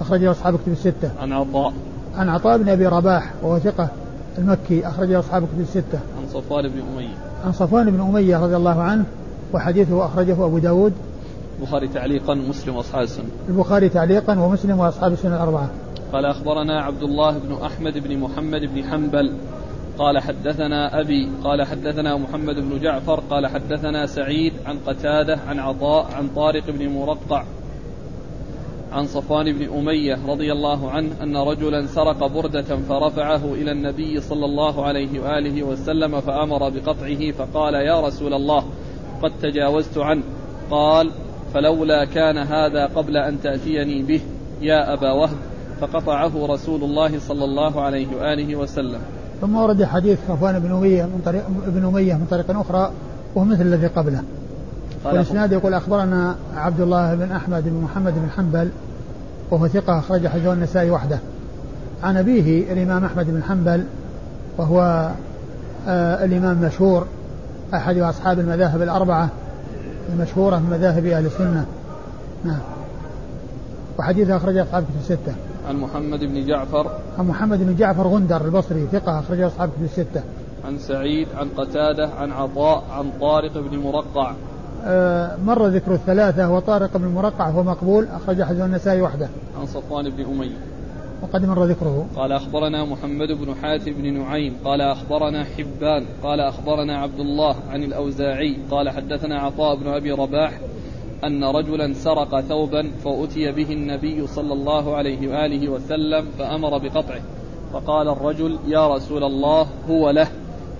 [0.01, 1.11] أخرجه أصحاب الكتب الستة.
[1.19, 1.73] عن عطاء.
[2.17, 3.89] عن عطاء بن أبي رباح وهو ثقة
[4.37, 5.99] المكي أخرجه أصحاب الكتب الستة.
[6.17, 7.15] عن صفوان بن أمية.
[7.45, 9.05] عن صفوان بن أمية رضي الله عنه
[9.53, 10.93] وحديثه أخرجه أبو داود
[11.59, 13.25] البخاري تعليقا مسلم وأصحاب السنة.
[13.49, 15.69] البخاري تعليقا ومسلم وأصحاب السنة الأربعة.
[16.13, 19.33] قال أخبرنا عبد الله بن أحمد بن محمد بن حنبل
[19.97, 26.07] قال حدثنا أبي قال حدثنا محمد بن جعفر قال حدثنا سعيد عن قتادة عن عطاء
[26.13, 27.43] عن طارق بن مرقع
[28.91, 34.45] عن صفوان بن أمية رضي الله عنه أن رجلا سرق بردة فرفعه إلى النبي صلى
[34.45, 38.63] الله عليه وآله وسلم فأمر بقطعه فقال يا رسول الله
[39.23, 40.23] قد تجاوزت عنه.
[40.71, 41.11] قال
[41.53, 44.21] فلولا كان هذا قبل أن تأتيني به
[44.61, 45.37] يا أبا وهب
[45.81, 48.99] فقطعه رسول الله صلى الله عليه وآله وسلم.
[49.41, 52.91] ثم ورد حديث صفوان بن أمية من طريق ابن أمية من طريق أخرى
[53.35, 54.23] وهو مثل الذي قبله.
[55.05, 58.69] والإسناد يقول أخبرنا عبد الله بن أحمد بن محمد بن حنبل
[59.51, 61.19] وهو ثقة أخرج حديثه النسائي وحده.
[62.03, 63.83] عن أبيه الإمام أحمد بن حنبل
[64.57, 65.09] وهو
[65.87, 67.05] آه الإمام مشهور
[67.73, 69.29] أحد أصحاب المذاهب الأربعة
[70.13, 71.65] المشهورة من مذاهب أهل السنة.
[72.45, 72.59] نعم.
[73.99, 75.35] وحديثه أخرجه أصحاب كتب الستة.
[75.67, 76.91] عن محمد بن جعفر.
[77.19, 80.21] عن محمد بن جعفر غندر البصري ثقة أخرجه أصحاب كتب الستة.
[80.65, 84.33] عن سعيد عن قتادة عن عطاء عن طارق بن مرقع.
[85.45, 89.29] مر ذكر الثلاثة وطارق بن مرقع هو مقبول أخرج حديث النسائي وحده.
[89.59, 90.57] عن صفوان بن أمية.
[91.21, 92.05] وقد مر ذكره.
[92.15, 97.83] قال أخبرنا محمد بن حاتم بن نعيم قال أخبرنا حبان قال أخبرنا عبد الله عن
[97.83, 100.59] الأوزاعي قال حدثنا عطاء بن أبي رباح
[101.23, 107.21] أن رجلا سرق ثوبا فأتي به النبي صلى الله عليه وآله وسلم فأمر بقطعه
[107.73, 110.27] فقال الرجل يا رسول الله هو له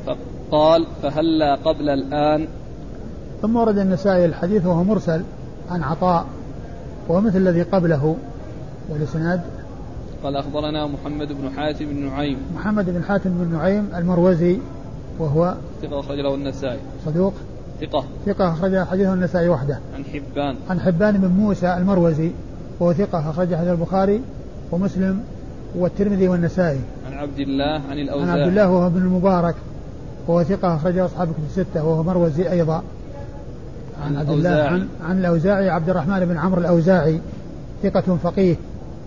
[0.05, 2.47] فقال فهلا قبل الآن
[3.41, 5.21] ثم ورد النسائي الحديث وهو مرسل
[5.71, 6.25] عن عطاء
[7.09, 8.15] ومثل الذي قبله
[8.89, 9.41] والإسناد.
[10.23, 12.37] قال أخبرنا محمد بن حاتم بن نعيم.
[12.55, 14.59] محمد بن حاتم بن نعيم المروزي
[15.19, 16.79] وهو ثقة أخرج له النسائي.
[17.05, 17.33] صدوق.
[17.81, 18.03] ثقة.
[18.25, 19.79] ثقة أخرج حديثه النسائي وحده.
[19.95, 20.55] عن حبان.
[20.69, 22.31] عن حبان بن موسى المروزي
[22.79, 24.21] وهو ثقة أخرج حديث البخاري
[24.71, 25.19] ومسلم
[25.75, 26.79] والترمذي والنسائي.
[27.07, 29.55] عن عبد الله عن الأوزاعي عن عبد الله وهو ابن المبارك
[30.27, 32.83] وهو ثقة أخرجه أصحاب كتب الستة وهو مروزي أيضا.
[34.05, 37.19] عن عبد الله عن, عن الأوزاعي عبد الرحمن بن عمرو الأوزاعي
[37.83, 38.55] ثقة فقيه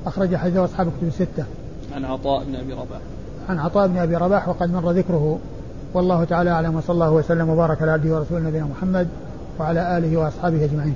[0.07, 1.45] أخرج حديثه أصحاب كتب الستة.
[1.95, 3.01] عن عطاء بن أبي رباح.
[3.49, 5.39] عن عطاء بن أبي رباح وقد مر ذكره.
[5.95, 9.09] والله تعالى أعلم وصلى الله وسلم وبارك على عبده ورسوله نبينا محمد
[9.61, 10.95] وعلى آله وأصحابه أجمعين.